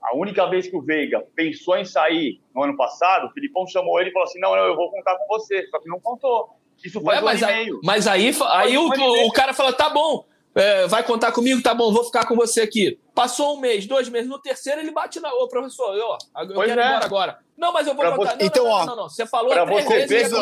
[0.00, 4.00] a única vez que o Veiga pensou em sair no ano passado, o Filipão chamou
[4.00, 5.66] ele e falou assim: não, não, eu vou contar com você.
[5.68, 6.56] Só que não contou.
[6.84, 7.80] Isso faz Ué, um mas, aí, meio.
[7.82, 11.74] mas aí, aí o, um o cara fala: tá bom, é, vai contar comigo, tá
[11.74, 12.98] bom, vou ficar com você aqui.
[13.14, 15.32] Passou um mês, dois meses, no terceiro ele bate na.
[15.34, 16.08] Ô, professor, eu,
[16.48, 16.84] eu Pois quero é.
[16.84, 17.38] ir embora agora.
[17.56, 18.30] Não, mas eu vou Pra contar.
[18.32, 20.38] você- Não, Então, não, não, ó, não, não, Você falou Pra três você vezes ver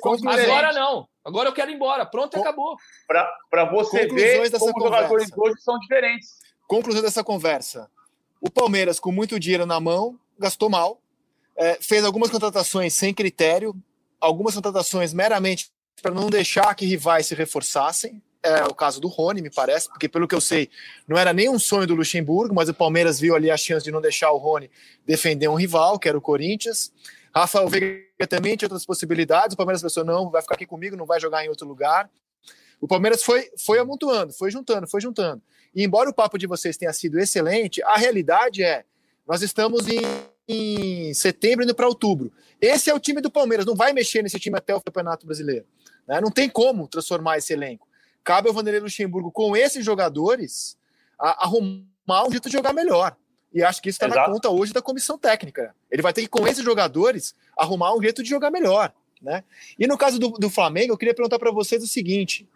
[0.00, 0.50] como diferentes.
[0.50, 1.08] Agora não.
[1.24, 2.04] Agora eu quero ir embora.
[2.06, 2.76] Pronto, Com- acabou.
[3.06, 6.30] Para você Conclusões ver como os jogadores hoje são diferentes.
[6.66, 7.90] Conclusão dessa conversa.
[8.40, 11.00] O Palmeiras, com muito dinheiro na mão, gastou mal.
[11.56, 13.74] É, fez algumas contratações sem critério,
[14.20, 15.70] algumas contratações meramente
[16.00, 18.22] para não deixar que rivais se reforçassem.
[18.42, 20.70] É o caso do Rony, me parece, porque pelo que eu sei,
[21.06, 23.90] não era nem um sonho do Luxemburgo, mas o Palmeiras viu ali a chance de
[23.90, 24.70] não deixar o Rony
[25.04, 26.90] defender um rival, que era o Corinthians.
[27.34, 29.54] Rafael Veiga também tinha outras possibilidades.
[29.54, 32.10] O Palmeiras pensou: não, vai ficar aqui comigo, não vai jogar em outro lugar.
[32.80, 35.42] O Palmeiras foi, foi amontoando, foi juntando, foi juntando.
[35.74, 38.84] E embora o papo de vocês tenha sido excelente, a realidade é:
[39.26, 40.00] nós estamos em,
[40.48, 42.32] em setembro indo para outubro.
[42.60, 45.66] Esse é o time do Palmeiras, não vai mexer nesse time até o Campeonato Brasileiro.
[46.06, 46.20] né?
[46.20, 47.86] Não tem como transformar esse elenco.
[48.24, 50.76] Cabe ao Vanderlei Luxemburgo, com esses jogadores,
[51.18, 53.16] a- arrumar um jeito de jogar melhor.
[53.52, 55.74] E acho que isso está na conta hoje da comissão técnica.
[55.90, 58.92] Ele vai ter que, com esses jogadores, arrumar um jeito de jogar melhor.
[59.20, 59.42] Né?
[59.78, 62.48] E no caso do, do Flamengo, eu queria perguntar para vocês o seguinte: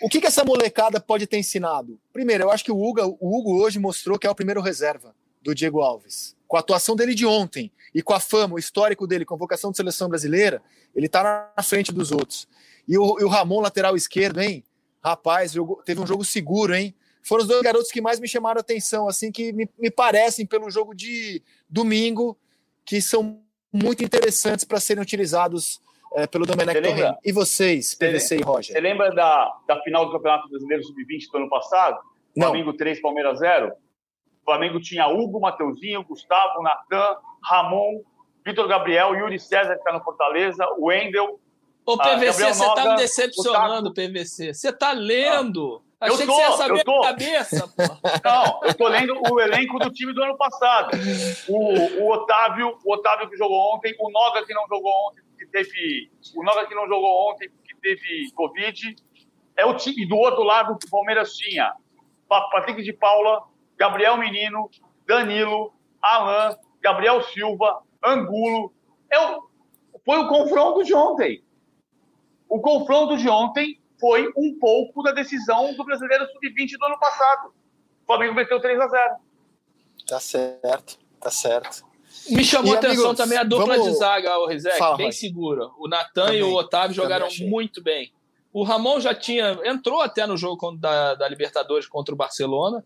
[0.00, 1.98] o que, que essa molecada pode ter ensinado?
[2.12, 5.14] Primeiro, eu acho que o Hugo, o Hugo hoje mostrou que é o primeiro reserva
[5.42, 6.36] do Diego Alves.
[6.46, 9.76] Com a atuação dele de ontem e com a fama, o histórico dele, convocação de
[9.76, 10.62] seleção brasileira,
[10.94, 12.46] ele tá na frente dos outros.
[12.88, 14.64] E o, e o Ramon, lateral esquerdo, hein?
[15.02, 16.94] Rapaz, jogou- teve um jogo seguro, hein?
[17.22, 20.46] Foram os dois garotos que mais me chamaram a atenção, assim, que me, me parecem,
[20.46, 22.38] pelo jogo de domingo,
[22.84, 23.40] que são
[23.72, 25.80] muito interessantes para serem utilizados
[26.14, 26.80] eh, pelo Domenech?
[26.80, 27.16] Torrent.
[27.24, 28.74] E vocês, PVC e Roger?
[28.74, 31.98] Você lembra da, da final do Campeonato Brasileiro Sub-20 do ano passado?
[32.36, 32.48] Não.
[32.48, 33.72] Flamengo 3, Palmeiras 0?
[33.72, 38.02] O Flamengo tinha Hugo, Mateuzinho, Gustavo, Natan, Ramon,
[38.44, 41.40] Vitor Gabriel, Yuri César, que está no Fortaleza, o Wendel.
[41.86, 44.52] Ô, Ah, PVC, Gabriel você tá Noga, me decepcionando, PVC.
[44.54, 45.82] Você tá lendo.
[46.00, 47.02] Eu Achei tô, que você ia saber eu tô.
[47.02, 47.82] a cabeça, pô.
[48.24, 50.90] Não, eu tô lendo o elenco do time do ano passado.
[51.48, 55.46] O, o Otávio, o Otávio que jogou ontem, o Noga que não jogou ontem, que
[55.46, 56.10] teve.
[56.34, 58.96] O Noga que não jogou ontem, que teve Covid.
[59.56, 60.06] É o time.
[60.06, 61.72] Do outro lado, o Palmeiras tinha
[62.28, 63.42] Pa- Patrick de Paula,
[63.78, 64.68] Gabriel Menino,
[65.06, 65.72] Danilo,
[66.02, 68.74] Alain, Gabriel Silva, Angulo.
[69.10, 69.48] É o-
[70.04, 71.42] foi o confronto de ontem.
[72.48, 77.48] O confronto de ontem foi um pouco da decisão do Brasileiro Sub-20 do ano passado.
[78.02, 79.16] O Flamengo meteu 3 a 0
[80.06, 81.84] Tá certo, tá certo.
[82.30, 84.96] Me chamou E, a atenção amigos, também a dupla vamos- de zaga, o Rizek, Fala,
[84.96, 85.68] bem segura.
[85.78, 88.12] O Natan e o Otávio jogaram muito bem.
[88.52, 89.58] O Ramon já tinha.
[89.64, 92.84] entrou até no jogo da, da Libertadores contra o Barcelona,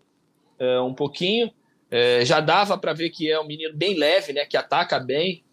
[0.59, 1.53] é, um pouquinho.
[1.91, 4.45] É, já dava para ver que é um menino bem leve, né?
[4.47, 5.45] Que ataca bem.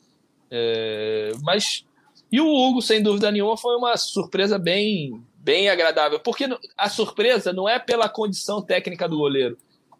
[0.49, 1.85] É, mas.
[2.31, 6.19] E o Hugo, sem dúvida nenhuma, foi uma surpresa bem, bem agradável.
[6.19, 6.47] Porque
[6.77, 9.57] a surpresa não é pela condição técnica do goleiro,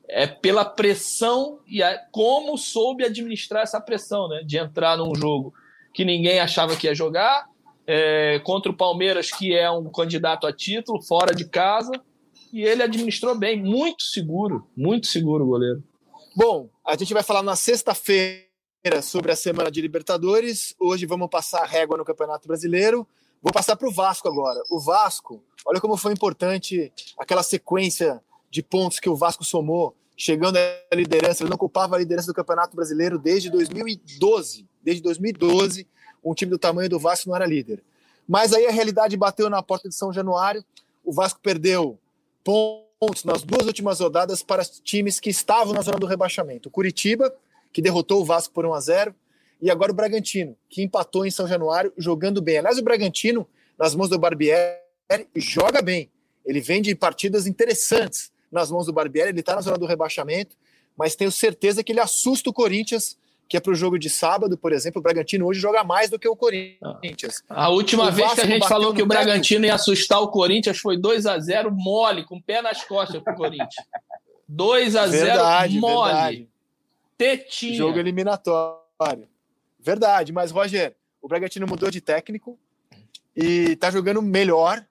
[0.09, 4.41] é pela pressão e a- como soube administrar essa pressão, né?
[4.45, 5.53] De entrar num jogo
[5.93, 7.47] que ninguém achava que ia jogar,
[7.85, 11.91] é, contra o Palmeiras, que é um candidato a título, fora de casa,
[12.51, 15.83] e ele administrou bem, muito seguro, muito seguro o goleiro.
[16.35, 18.46] Bom, a gente vai falar na sexta-feira
[19.03, 20.73] sobre a semana de Libertadores.
[20.79, 23.05] Hoje vamos passar a régua no Campeonato Brasileiro.
[23.41, 24.61] Vou passar para o Vasco agora.
[24.69, 30.57] O Vasco, olha como foi importante aquela sequência de pontos que o Vasco somou, chegando
[30.57, 31.43] à liderança.
[31.43, 34.65] Ele não ocupava a liderança do Campeonato Brasileiro desde 2012.
[34.81, 35.85] Desde 2012,
[36.23, 37.83] um time do tamanho do Vasco não era líder.
[38.25, 40.63] Mas aí a realidade bateu na porta de São Januário.
[41.03, 41.99] O Vasco perdeu
[42.41, 46.69] pontos nas duas últimas rodadas para times que estavam na zona do rebaixamento.
[46.69, 47.33] O Curitiba,
[47.77, 49.15] que derrotou o Vasco por 1 a 0
[49.61, 52.57] e agora o Bragantino, que empatou em São Januário, jogando bem.
[52.57, 53.47] Aliás, o Bragantino,
[53.77, 54.79] nas mãos do Barbieri,
[55.35, 56.09] joga bem.
[56.43, 60.55] Ele vem de partidas interessantes nas mãos do Barbieri, ele está na zona do rebaixamento,
[60.97, 63.15] mas tenho certeza que ele assusta o Corinthians,
[63.47, 64.99] que é para o jogo de sábado, por exemplo.
[64.99, 67.43] O Bragantino hoje joga mais do que o Corinthians.
[67.47, 69.05] A última O vez que a Vasco gente falou que o.
[69.05, 73.21] Bragantino ia assustar o Corinthians foi 2 a 0 mole, com o pé nas costas
[73.21, 73.75] pro Corinthians.
[74.49, 76.11] 2 a 0 Verdade, mole.
[76.11, 76.56] verdade.
[77.17, 77.75] Tetinha.
[77.77, 79.27] Jogo eliminatório.
[79.79, 82.57] Verdade, mas Roger, o Bragantino mudou de técnico
[83.35, 84.85] e tá jogando melhor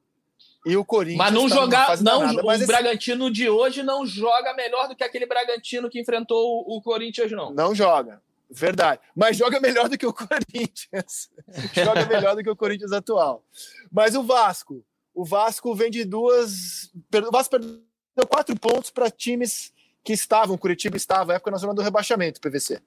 [0.65, 1.19] E o Corinthians.
[1.19, 2.03] Mas não tá jogar.
[2.03, 6.01] Não, danada, o esse- Bragantino de hoje não joga melhor do que aquele Bragantino que
[6.01, 7.53] enfrentou o, o Corinthians, não.
[7.53, 8.21] Não joga.
[8.51, 9.01] Verdade.
[9.15, 11.31] Mas joga melhor do que o Corinthians.
[11.75, 13.45] joga melhor do que o Corinthians atual.
[13.93, 14.85] Mas o Vasco.
[15.15, 16.91] O Vasco vem de duas.
[17.27, 19.73] O Vasco perdeu quatro pontos para times
[20.07, 20.57] que estavam.
[20.57, 22.81] Curitiba estava, época, na zona do rebaixamento, PVC.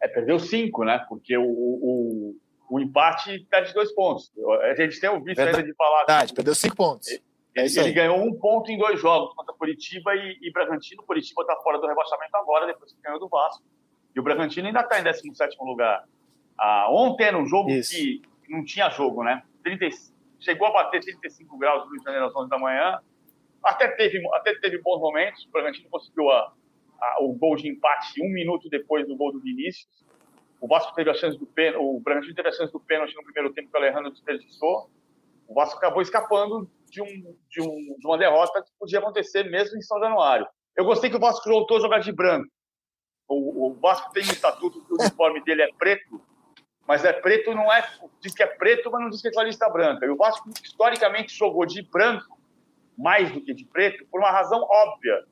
[0.00, 1.04] É, perdeu cinco, né?
[1.08, 2.36] Porque o, o,
[2.70, 4.32] o empate perde dois pontos.
[4.62, 5.58] A gente tem ouvido Verdade.
[5.58, 5.98] ainda de falar.
[6.06, 7.08] Verdade, perdeu cinco pontos.
[7.56, 11.02] É isso ele ganhou um ponto em dois jogos contra Curitiba e, e Bragantino.
[11.02, 13.64] Curitiba está fora do rebaixamento agora, depois que ganhou do Vasco.
[14.14, 16.04] E o Bragantino ainda está em 17 lugar.
[16.56, 17.90] Ah, ontem era um jogo Isso.
[17.96, 19.42] que não tinha jogo, né?
[19.64, 19.90] 30, e-
[20.38, 23.00] chegou a bater 35 graus no Rio de Janeiro às 11 da manhã.
[23.62, 25.44] Até teve, até teve bons momentos.
[25.46, 26.52] O Bragantino conseguiu a-
[27.00, 29.88] a- o gol de empate um minuto depois do gol do Vinícius.
[30.60, 33.24] O Vasco teve a chance do pênalti, o Bragantino teve a chance do pênalti no
[33.24, 34.90] primeiro tempo que o Alejandro desperdiçou.
[35.48, 37.06] O Vasco acabou escapando de, um,
[37.48, 40.46] de, um, de uma derrota que podia acontecer mesmo em São Januário.
[40.76, 42.48] Eu gostei que o Vasco voltou a jogar de branco.
[43.26, 46.20] O, o Vasco tem um estatuto que o uniforme dele é preto,
[46.86, 47.82] mas é preto não é.
[48.20, 50.04] Diz que é preto, mas não diz que é com lista branca.
[50.04, 52.38] E o Vasco, historicamente, jogou de branco
[52.98, 55.24] mais do que de preto, por uma razão óbvia.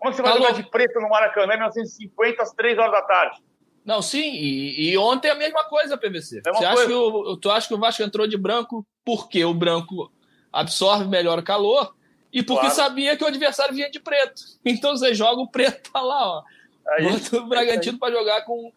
[0.00, 3.02] Como é você vai jogar de preto no Maracanã em 1950 às 3 horas da
[3.02, 3.40] tarde?
[3.84, 6.42] Não, sim, e, e ontem a mesma coisa, PVC.
[6.44, 6.88] Mesma Você acha coisa.
[6.88, 10.10] que o, tu acha que o Vasco entrou de branco porque o branco
[10.52, 11.94] absorve melhor o calor
[12.32, 12.74] e porque Claro.
[12.74, 14.42] sabia que o adversário vinha de preto.
[14.64, 16.42] Então você joga o preto tá lá, ó.
[16.88, 18.72] Aí, Bota o Bragantino para jogar com,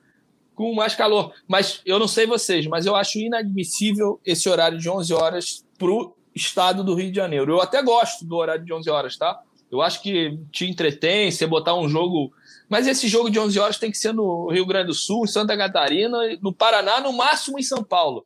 [0.56, 1.34] com mais calor.
[1.48, 6.16] Mas eu não sei vocês, mas eu acho inadmissível esse horário de 11 horas pro
[6.36, 7.54] estado do Rio de Janeiro.
[7.54, 9.40] Eu até gosto do horário de 11 horas, tá?
[9.74, 12.32] Eu acho que te entretém, você botar um jogo.
[12.70, 15.28] Mas esse jogo de 11 horas tem que ser no Rio Grande do Sul, em
[15.28, 18.24] Santa Catarina, no Paraná, no máximo em São Paulo.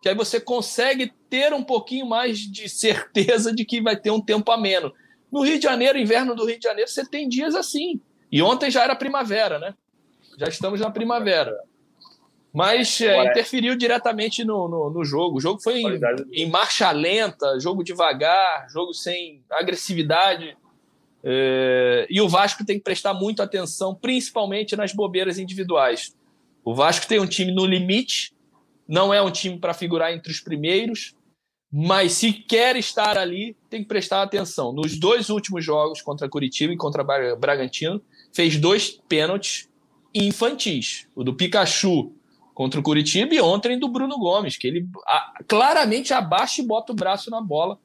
[0.00, 4.22] Que aí você consegue ter um pouquinho mais de certeza de que vai ter um
[4.22, 4.90] tempo ameno.
[5.30, 8.00] No Rio de Janeiro, inverno do Rio de Janeiro, você tem dias assim.
[8.32, 9.74] E ontem já era primavera, né?
[10.38, 11.54] Já estamos na primavera.
[12.54, 15.36] Mas é, interferiu diretamente no, no, no jogo.
[15.36, 16.00] O jogo foi em,
[16.32, 20.56] em marcha lenta, jogo devagar, jogo sem agressividade.
[21.28, 26.14] É, e o Vasco tem que prestar muito atenção, principalmente nas bobeiras individuais.
[26.64, 28.32] O Vasco tem um time no limite,
[28.86, 31.16] não é um time para figurar entre os primeiros,
[31.72, 34.72] mas se quer estar ali, tem que prestar atenção.
[34.72, 38.00] Nos dois últimos jogos, contra Curitiba e contra Bra- Bragantino,
[38.32, 39.68] fez dois pênaltis
[40.14, 41.08] infantis.
[41.12, 42.12] O do Pikachu
[42.54, 44.88] contra o Curitiba e ontem do Bruno Gomes, que ele
[45.48, 47.80] claramente abaixa e bota o braço na bola.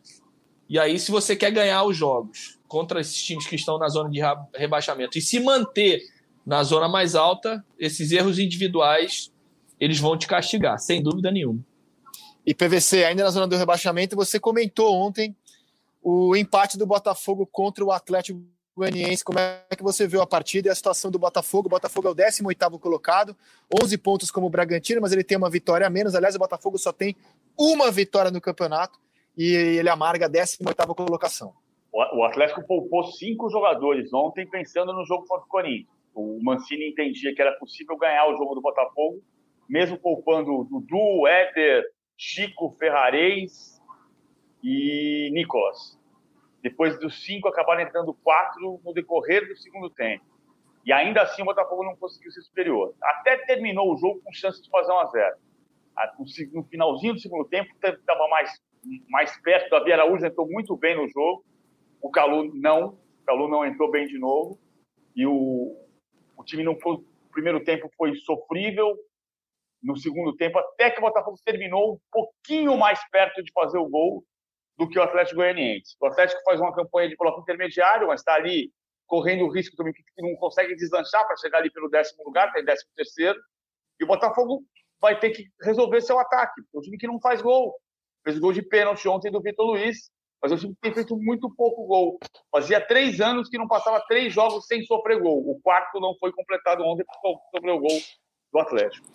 [0.70, 4.09] E aí, se você quer ganhar os jogos contra esses times que estão na zona
[4.09, 4.22] de
[4.55, 6.01] rebaixamento e se manter
[6.45, 9.30] na zona mais alta, esses erros individuais
[9.78, 11.59] eles vão te castigar, sem dúvida nenhuma.
[12.45, 15.36] E PVC, ainda na zona do rebaixamento, você comentou ontem
[16.01, 18.41] o empate do Botafogo contra o Atlético
[18.74, 19.26] Goianiense.
[19.26, 21.67] Como é que você viu a partida e a situação do Botafogo?
[21.67, 23.36] O Botafogo é o 18º colocado,
[23.84, 26.15] 11 pontos como o Bragantino, mas ele tem uma vitória a menos.
[26.15, 27.17] Aliás, o Botafogo só tem
[27.57, 28.97] uma vitória no campeonato
[29.38, 31.53] e ele amarga a 18ª colocação.
[31.94, 35.89] O Atlético poupou cinco jogadores ontem pensando no jogo contra o Corinthians.
[36.14, 39.22] O Mancini entendia que era possível ganhar o jogo do Botafogo,
[39.68, 41.84] mesmo poupando Dudu, Éder,
[42.18, 43.82] Chico, Ferrarez
[44.64, 46.00] e Nicolas.
[46.62, 50.24] Depois dos cinco, acabaram entrando quatro no decorrer do segundo tempo.
[50.86, 52.94] E ainda assim o Botafogo não conseguiu ser superior.
[53.02, 55.36] Até terminou o jogo com chance de fazer 1 a 0
[55.96, 56.14] Ah,
[56.54, 58.52] no finalzinho do segundo tempo, estava mais,
[59.10, 59.70] mais perto.
[59.70, 61.44] Davi Araújo entrou muito bem no jogo.
[62.02, 62.89] O Calu não.
[62.89, 64.60] O Calu não entrou bem de novo.
[65.16, 65.78] E o,
[66.36, 66.95] o time não foi.
[66.95, 68.97] O primeiro tempo foi sofrível.
[69.82, 73.89] No segundo tempo, até que o Botafogo terminou um pouquinho mais perto de fazer o
[73.89, 74.24] gol
[74.78, 75.95] do que o Atlético Goianiense.
[75.99, 78.72] O Atlético faz uma campanha de bloco intermediário, mas está ali
[79.08, 82.64] correndo o risco também que não consegue deslanchar para chegar ali pelo décimo lugar, tem
[82.64, 83.39] décimo terceiro.
[83.99, 84.64] E o Botafogo
[85.02, 86.62] vai ter que resolver seu ataque.
[86.74, 87.76] É um time que não faz gol.
[88.24, 90.12] Fez gol de pênalti ontem do Vitor Luiz,
[90.42, 92.20] mas um time tem feito muito pouco gol.
[92.52, 95.38] Fazia três anos que não passava três jogos sem sofrer gol.
[95.50, 98.02] O quarto não foi completado ontem porque sofreu o gol
[98.52, 99.06] do Atlético.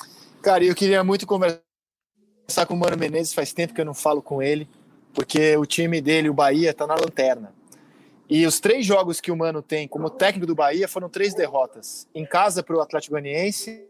[0.43, 1.61] Cara, eu queria muito conversar
[2.69, 4.69] com o Mano Menezes, faz tempo que eu não falo com ele,
[5.13, 7.53] porque o time dele, o Bahia, tá na lanterna.
[8.29, 12.09] E os três jogos que o Mano tem como técnico do Bahia foram três derrotas.
[12.15, 13.85] Em casa para o Atlético Goianiense,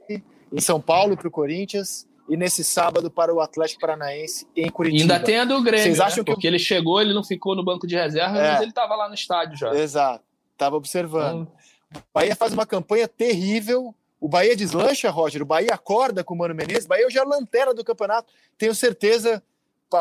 [0.53, 4.71] em São Paulo para o Corinthians e nesse sábado para o Atlético Paranaense em E
[4.71, 5.15] Curitiba.
[5.15, 6.25] ainda tem a do Grêmio, Vocês acham né?
[6.25, 8.53] que porque ele chegou, ele não ficou no banco de reserva, É.
[8.53, 9.75] mas ele estava lá no estádio já.
[9.75, 11.43] Exato, estava observando.
[11.91, 13.95] Então, O Bahia faz uma campanha terrível.
[14.21, 15.43] O Bahia deslancha, Roger.
[15.43, 16.85] O Bahia acorda com o Mano Menezes.
[16.85, 18.33] O Bahia hoje é a lanterna do campeonato.
[18.59, 19.43] Tenho certeza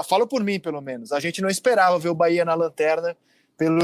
[0.03, 3.15] falo por mim pelo menos, a gente não esperava ver o Bahia na lanterna
[3.55, 3.79] pelo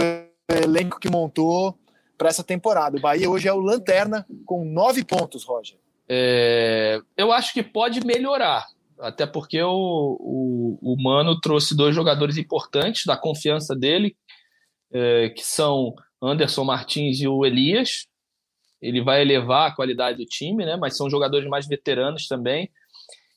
[0.50, 1.78] elenco que montou
[2.18, 2.98] para essa temporada.
[2.98, 5.78] O Bahia hoje é o lanterna com nove pontos, Roger.
[6.14, 8.68] É, eu acho que pode melhorar,
[9.00, 14.18] até porque o, o, o Mano trouxe dois jogadores importantes da confiança dele,
[14.92, 18.08] é, que são Anderson Martins e o Elias.
[18.82, 20.76] Ele vai elevar a qualidade do time, né?
[20.76, 22.70] Mas são jogadores mais veteranos também.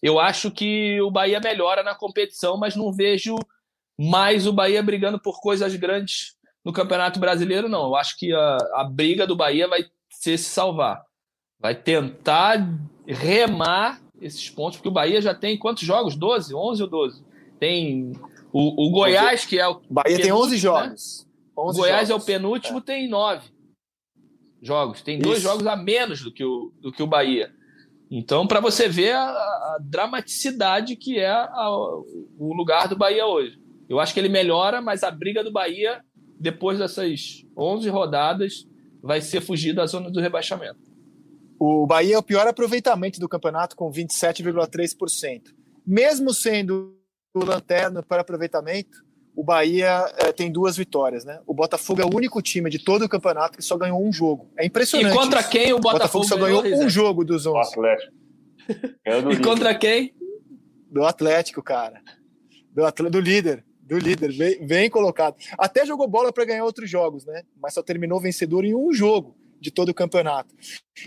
[0.03, 3.37] Eu acho que o Bahia melhora na competição, mas não vejo
[3.97, 7.85] mais o Bahia brigando por coisas grandes no Campeonato Brasileiro, não.
[7.85, 11.05] Eu acho que a, a briga do Bahia vai ser se salvar.
[11.65, 12.69] Vai tentar
[13.07, 16.15] remar esses pontos, porque o Bahia já tem quantos jogos?
[16.15, 16.55] 12?
[16.55, 17.25] 11 ou 12?
[17.59, 18.13] Tem
[18.53, 19.81] o, o Goiás, que é o.
[19.89, 20.57] Bahia tem 11 né?
[20.59, 21.27] jogos.
[21.27, 21.31] Né?
[21.57, 22.11] 11 o Goiás jogos.
[22.11, 22.81] é o penúltimo, é.
[22.83, 23.49] tem 9
[24.61, 25.01] jogos.
[25.01, 25.49] Tem dois Isso.
[25.49, 27.51] jogos a menos do que o, do que o Bahia.
[28.11, 31.71] Então, para você ver a, a, dramaticidade que é a,
[32.39, 33.59] o lugar do Bahia hoje.
[33.89, 36.05] Eu acho que ele melhora, mas a briga do Bahia,
[36.39, 38.69] depois dessas 11 rodadas,
[39.03, 40.93] vai ser fugir da zona do rebaixamento.
[41.59, 45.55] O Bahia é o pior aproveitamento do campeonato, com 27,3%.
[45.87, 46.97] Mesmo sendo
[47.35, 49.05] o lanterna para aproveitamento,
[49.37, 51.41] o Bahia é, tem duas vitórias, né?
[51.47, 54.49] O Botafogo é o único time de todo o campeonato que só ganhou um jogo.
[54.57, 55.13] É impressionante.
[55.13, 57.57] E contra quem o Botafogo, Botafogo só ganhou, ganhou um jogo dos 11.
[57.57, 58.13] O Atlético.
[59.33, 60.15] e contra quem?
[60.91, 62.01] Do Atlético, cara.
[62.73, 63.65] Do, do líder.
[63.81, 65.37] Do líder, bem, bem colocado.
[65.59, 67.43] Até jogou bola para ganhar outros jogos, né?
[67.61, 70.55] Mas só terminou vencedor em um jogo de todo o campeonato.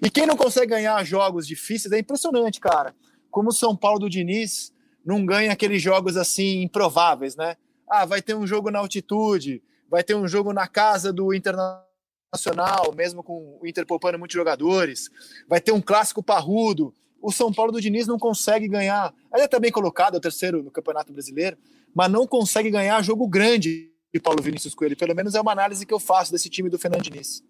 [0.01, 2.95] E quem não consegue ganhar jogos difíceis é impressionante, cara.
[3.29, 4.73] Como o São Paulo do Diniz
[5.05, 7.55] não ganha aqueles jogos assim improváveis, né?
[7.89, 12.93] Ah, vai ter um jogo na altitude, vai ter um jogo na casa do Internacional,
[12.93, 15.09] mesmo com o Inter poupando muitos jogadores,
[15.47, 16.93] vai ter um clássico parrudo.
[17.21, 19.13] O São Paulo do Diniz não consegue ganhar.
[19.33, 21.57] Ele é também colocado, é o terceiro no Campeonato Brasileiro,
[21.95, 24.97] mas não consegue ganhar jogo grande de Paulo Vinícius Coelho.
[24.97, 27.43] Pelo menos é uma análise que eu faço desse time do Fernando Diniz.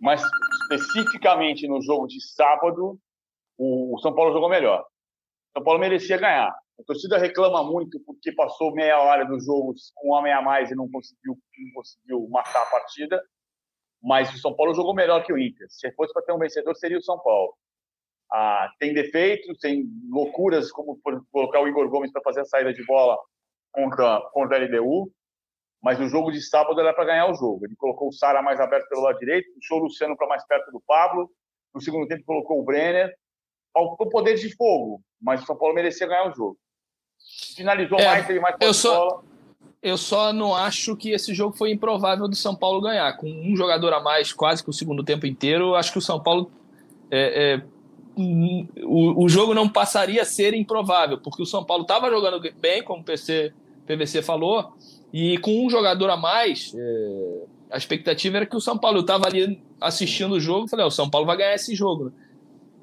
[0.00, 0.22] Mas
[0.62, 2.98] especificamente no jogo de sábado,
[3.56, 4.82] o São Paulo jogou melhor.
[4.82, 6.50] O São Paulo merecia ganhar.
[6.78, 10.70] A torcida reclama muito porque passou meia hora do jogo com um homem a mais
[10.70, 13.20] e não conseguiu, não conseguiu matar a partida.
[14.00, 15.66] Mas o São Paulo jogou melhor que o Inter.
[15.68, 17.52] Se fosse para ter um vencedor, seria o São Paulo.
[18.30, 21.00] Ah, tem defeitos, tem loucuras, como
[21.32, 23.18] colocar o Igor Gomes para fazer a saída de bola
[23.72, 25.10] contra, contra a LDU.
[25.82, 27.64] Mas no jogo de sábado era para ganhar o jogo.
[27.64, 30.70] Ele colocou o Sara mais aberto pelo lado direito, puxou o Luciano para mais perto
[30.72, 31.30] do Pablo.
[31.74, 33.14] No segundo tempo colocou o Brenner.
[33.72, 36.58] Faltou poder de fogo, mas o São Paulo merecia ganhar o jogo
[37.54, 39.22] finalizou é, mais, teve mais eu só,
[39.82, 43.12] eu só não acho que esse jogo foi improvável do São Paulo ganhar.
[43.16, 46.20] Com um jogador a mais, quase que o segundo tempo inteiro, acho que o São
[46.20, 46.50] Paulo.
[47.10, 47.62] É, é,
[48.84, 52.82] o, o jogo não passaria a ser improvável, porque o São Paulo estava jogando bem,
[52.82, 53.52] como o PC,
[53.86, 54.72] PVC falou,
[55.12, 59.26] e com um jogador a mais, é, a expectativa era que o São Paulo estava
[59.26, 62.06] ali assistindo o jogo, falei, o São Paulo vai ganhar esse jogo.
[62.06, 62.12] Né?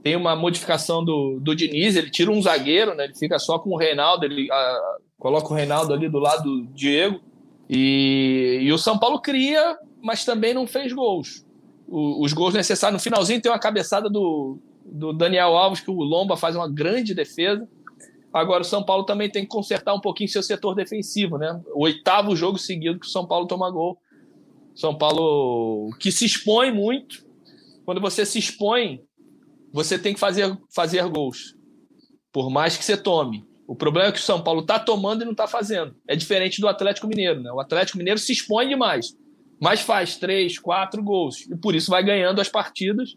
[0.06, 3.06] tem uma modificação do, do Diniz, ele tira um zagueiro, né?
[3.06, 6.68] Ele fica só com o Reinaldo, ele a, coloca o Reinaldo ali do lado do
[6.76, 7.20] Diego.
[7.68, 11.44] E, e o São Paulo cria, mas também não fez gols.
[11.88, 13.02] O, os gols necessários.
[13.02, 17.16] No finalzinho tem uma cabeçada do, do Daniel Alves, que o Lomba faz uma grande
[17.16, 17.68] defesa.
[18.36, 21.58] Agora o São Paulo também tem que consertar um pouquinho seu setor defensivo, né?
[21.74, 23.98] O oitavo jogo seguido que o São Paulo toma gol.
[24.76, 27.26] São Paulo que se expõe muito.
[27.86, 29.00] Quando você se expõe,
[29.72, 31.56] você tem que fazer, fazer gols.
[32.34, 33.46] Por mais que você tome.
[33.66, 35.96] O problema é que o São Paulo está tomando e não está fazendo.
[36.06, 37.42] É diferente do Atlético Mineiro.
[37.42, 37.50] Né?
[37.54, 39.16] O Atlético Mineiro se expõe demais,
[39.62, 41.50] mas faz três, quatro gols.
[41.50, 43.16] E por isso vai ganhando as partidas.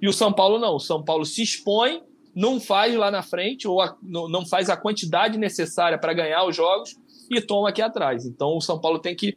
[0.00, 0.76] E o São Paulo não.
[0.76, 2.04] O São Paulo se expõe,
[2.34, 6.54] não faz lá na frente, ou a, não faz a quantidade necessária para ganhar os
[6.54, 6.96] jogos
[7.30, 8.24] e toma aqui atrás.
[8.24, 9.36] Então o São Paulo tem que,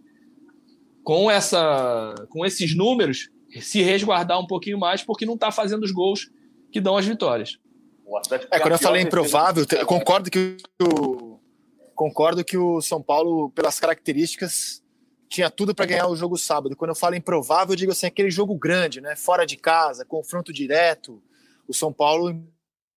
[1.04, 3.30] com, essa, com esses números,
[3.60, 6.30] se resguardar um pouquinho mais, porque não está fazendo os gols
[6.72, 7.60] que dão as vitórias.
[8.52, 11.40] É, quando eu falei improvável, eu concordo que o,
[11.96, 14.84] concordo que o São Paulo, pelas características,
[15.30, 16.76] tinha tudo para ganhar o jogo sábado.
[16.76, 19.16] Quando eu falo improvável, eu digo assim, aquele jogo grande, né?
[19.16, 21.22] Fora de casa, confronto direto.
[21.68, 22.44] O São Paulo,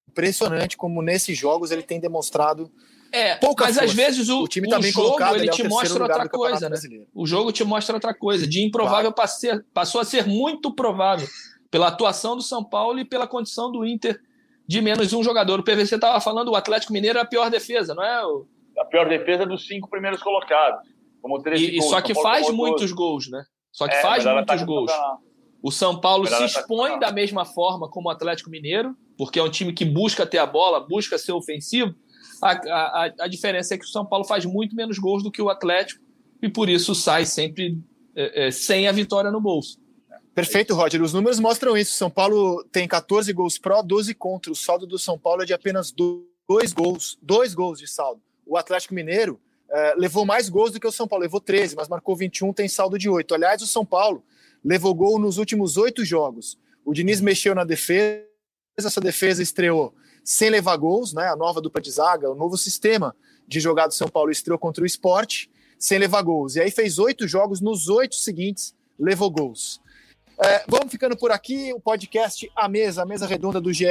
[0.09, 2.71] impressionante como nesses jogos ele tem demonstrado
[3.13, 3.91] é, pouca mas força.
[3.91, 6.29] às vezes o, o time tá o jogo colocado, ele, ele é te mostra outra
[6.29, 6.77] coisa, né?
[7.15, 8.47] O jogo te mostra outra coisa.
[8.47, 9.65] De improvável claro.
[9.73, 11.27] passou a ser muito provável
[11.71, 14.21] pela atuação do São Paulo e pela condição do Inter
[14.67, 15.61] de menos um jogador.
[15.61, 18.23] O PVC estava falando, o Atlético Mineiro é a pior defesa, não é?
[18.81, 20.87] A pior defesa dos cinco primeiros colocados.
[21.23, 23.45] Como e, e só que faz muitos gols, né?
[23.73, 24.93] Só que é, faz muitos gols.
[25.63, 29.51] O São Paulo se expõe da mesma forma como o Atlético Mineiro, porque é um
[29.51, 31.95] time que busca ter a bola, busca ser ofensivo,
[32.43, 35.41] A, a, a diferença é que o São Paulo faz muito menos gols do que
[35.41, 36.03] o Atlético
[36.43, 37.79] e por isso sai sempre
[38.15, 39.79] é, é, sem a vitória no bolso.
[40.35, 41.03] Perfeito, Roger.
[41.03, 41.97] Os números mostram isso.
[41.97, 44.53] São Paulo tem 14 gols pró, 12 contra.
[44.53, 48.21] O saldo do São Paulo é de apenas dois gols, dois gols de saldo.
[48.47, 49.41] O Atlético Mineiro
[49.71, 52.69] é, levou mais gols do que o São Paulo, levou 13, mas marcou 21, tem
[52.69, 53.35] saldo de 8.
[53.35, 54.23] Aliás, o São Paulo
[54.63, 56.59] levou gol nos últimos oito jogos.
[56.85, 58.23] O Diniz mexeu na defesa,
[58.85, 61.29] essa defesa estreou sem levar gols, né?
[61.29, 63.17] A nova dupla de zaga, o novo sistema
[63.49, 65.49] de jogar do São Paulo estreou contra o esporte,
[65.79, 66.57] sem levar gols.
[66.57, 69.81] E aí fez oito jogos, nos oito seguintes, levou gols.
[70.39, 71.73] É, vamos ficando por aqui.
[71.73, 73.87] O podcast A Mesa, a mesa redonda do GE.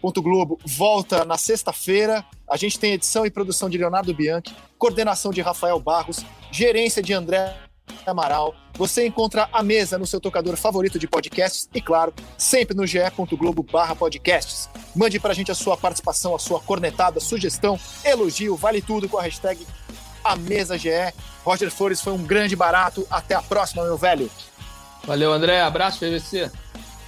[0.00, 2.24] Globo volta na sexta-feira.
[2.48, 7.12] A gente tem edição e produção de Leonardo Bianchi, coordenação de Rafael Barros, gerência de
[7.12, 7.67] André
[8.06, 8.54] Amaral.
[8.74, 13.64] Você encontra a mesa no seu tocador favorito de podcasts e, claro, sempre no ge.globo
[13.98, 14.68] podcasts.
[14.94, 19.18] Mande para a gente a sua participação, a sua cornetada, sugestão, elogio, vale tudo com
[19.18, 19.66] a hashtag
[20.28, 20.90] a mesa GE.
[21.44, 23.06] Roger Flores foi um grande barato.
[23.10, 24.30] Até a próxima, meu velho.
[25.04, 25.60] Valeu, André.
[25.60, 26.50] Abraço, PVC.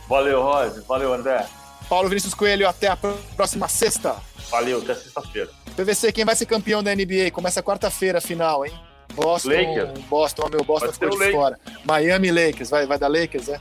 [0.08, 0.82] Valeu, Roger.
[0.84, 1.46] Valeu, André.
[1.88, 4.16] Paulo Vinícius Coelho, até a próxima sexta.
[4.50, 5.50] Valeu, até sexta-feira.
[5.76, 7.30] PVC, quem vai ser campeão da NBA?
[7.32, 8.72] Começa quarta-feira, final, hein?
[9.14, 9.98] Boston, Lakers.
[10.08, 11.34] Boston, meu Boston ficou de Lakers.
[11.34, 11.60] fora.
[11.84, 13.60] Miami Lakers, vai, vai dar Lakers, é?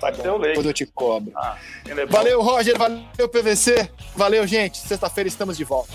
[0.00, 0.48] Vai ser o Lakers.
[0.48, 1.32] Depois eu te cobro.
[1.36, 3.90] Ah, é valeu, Roger, valeu, PVC.
[4.16, 4.78] Valeu, gente.
[4.78, 5.92] Sexta-feira estamos de volta.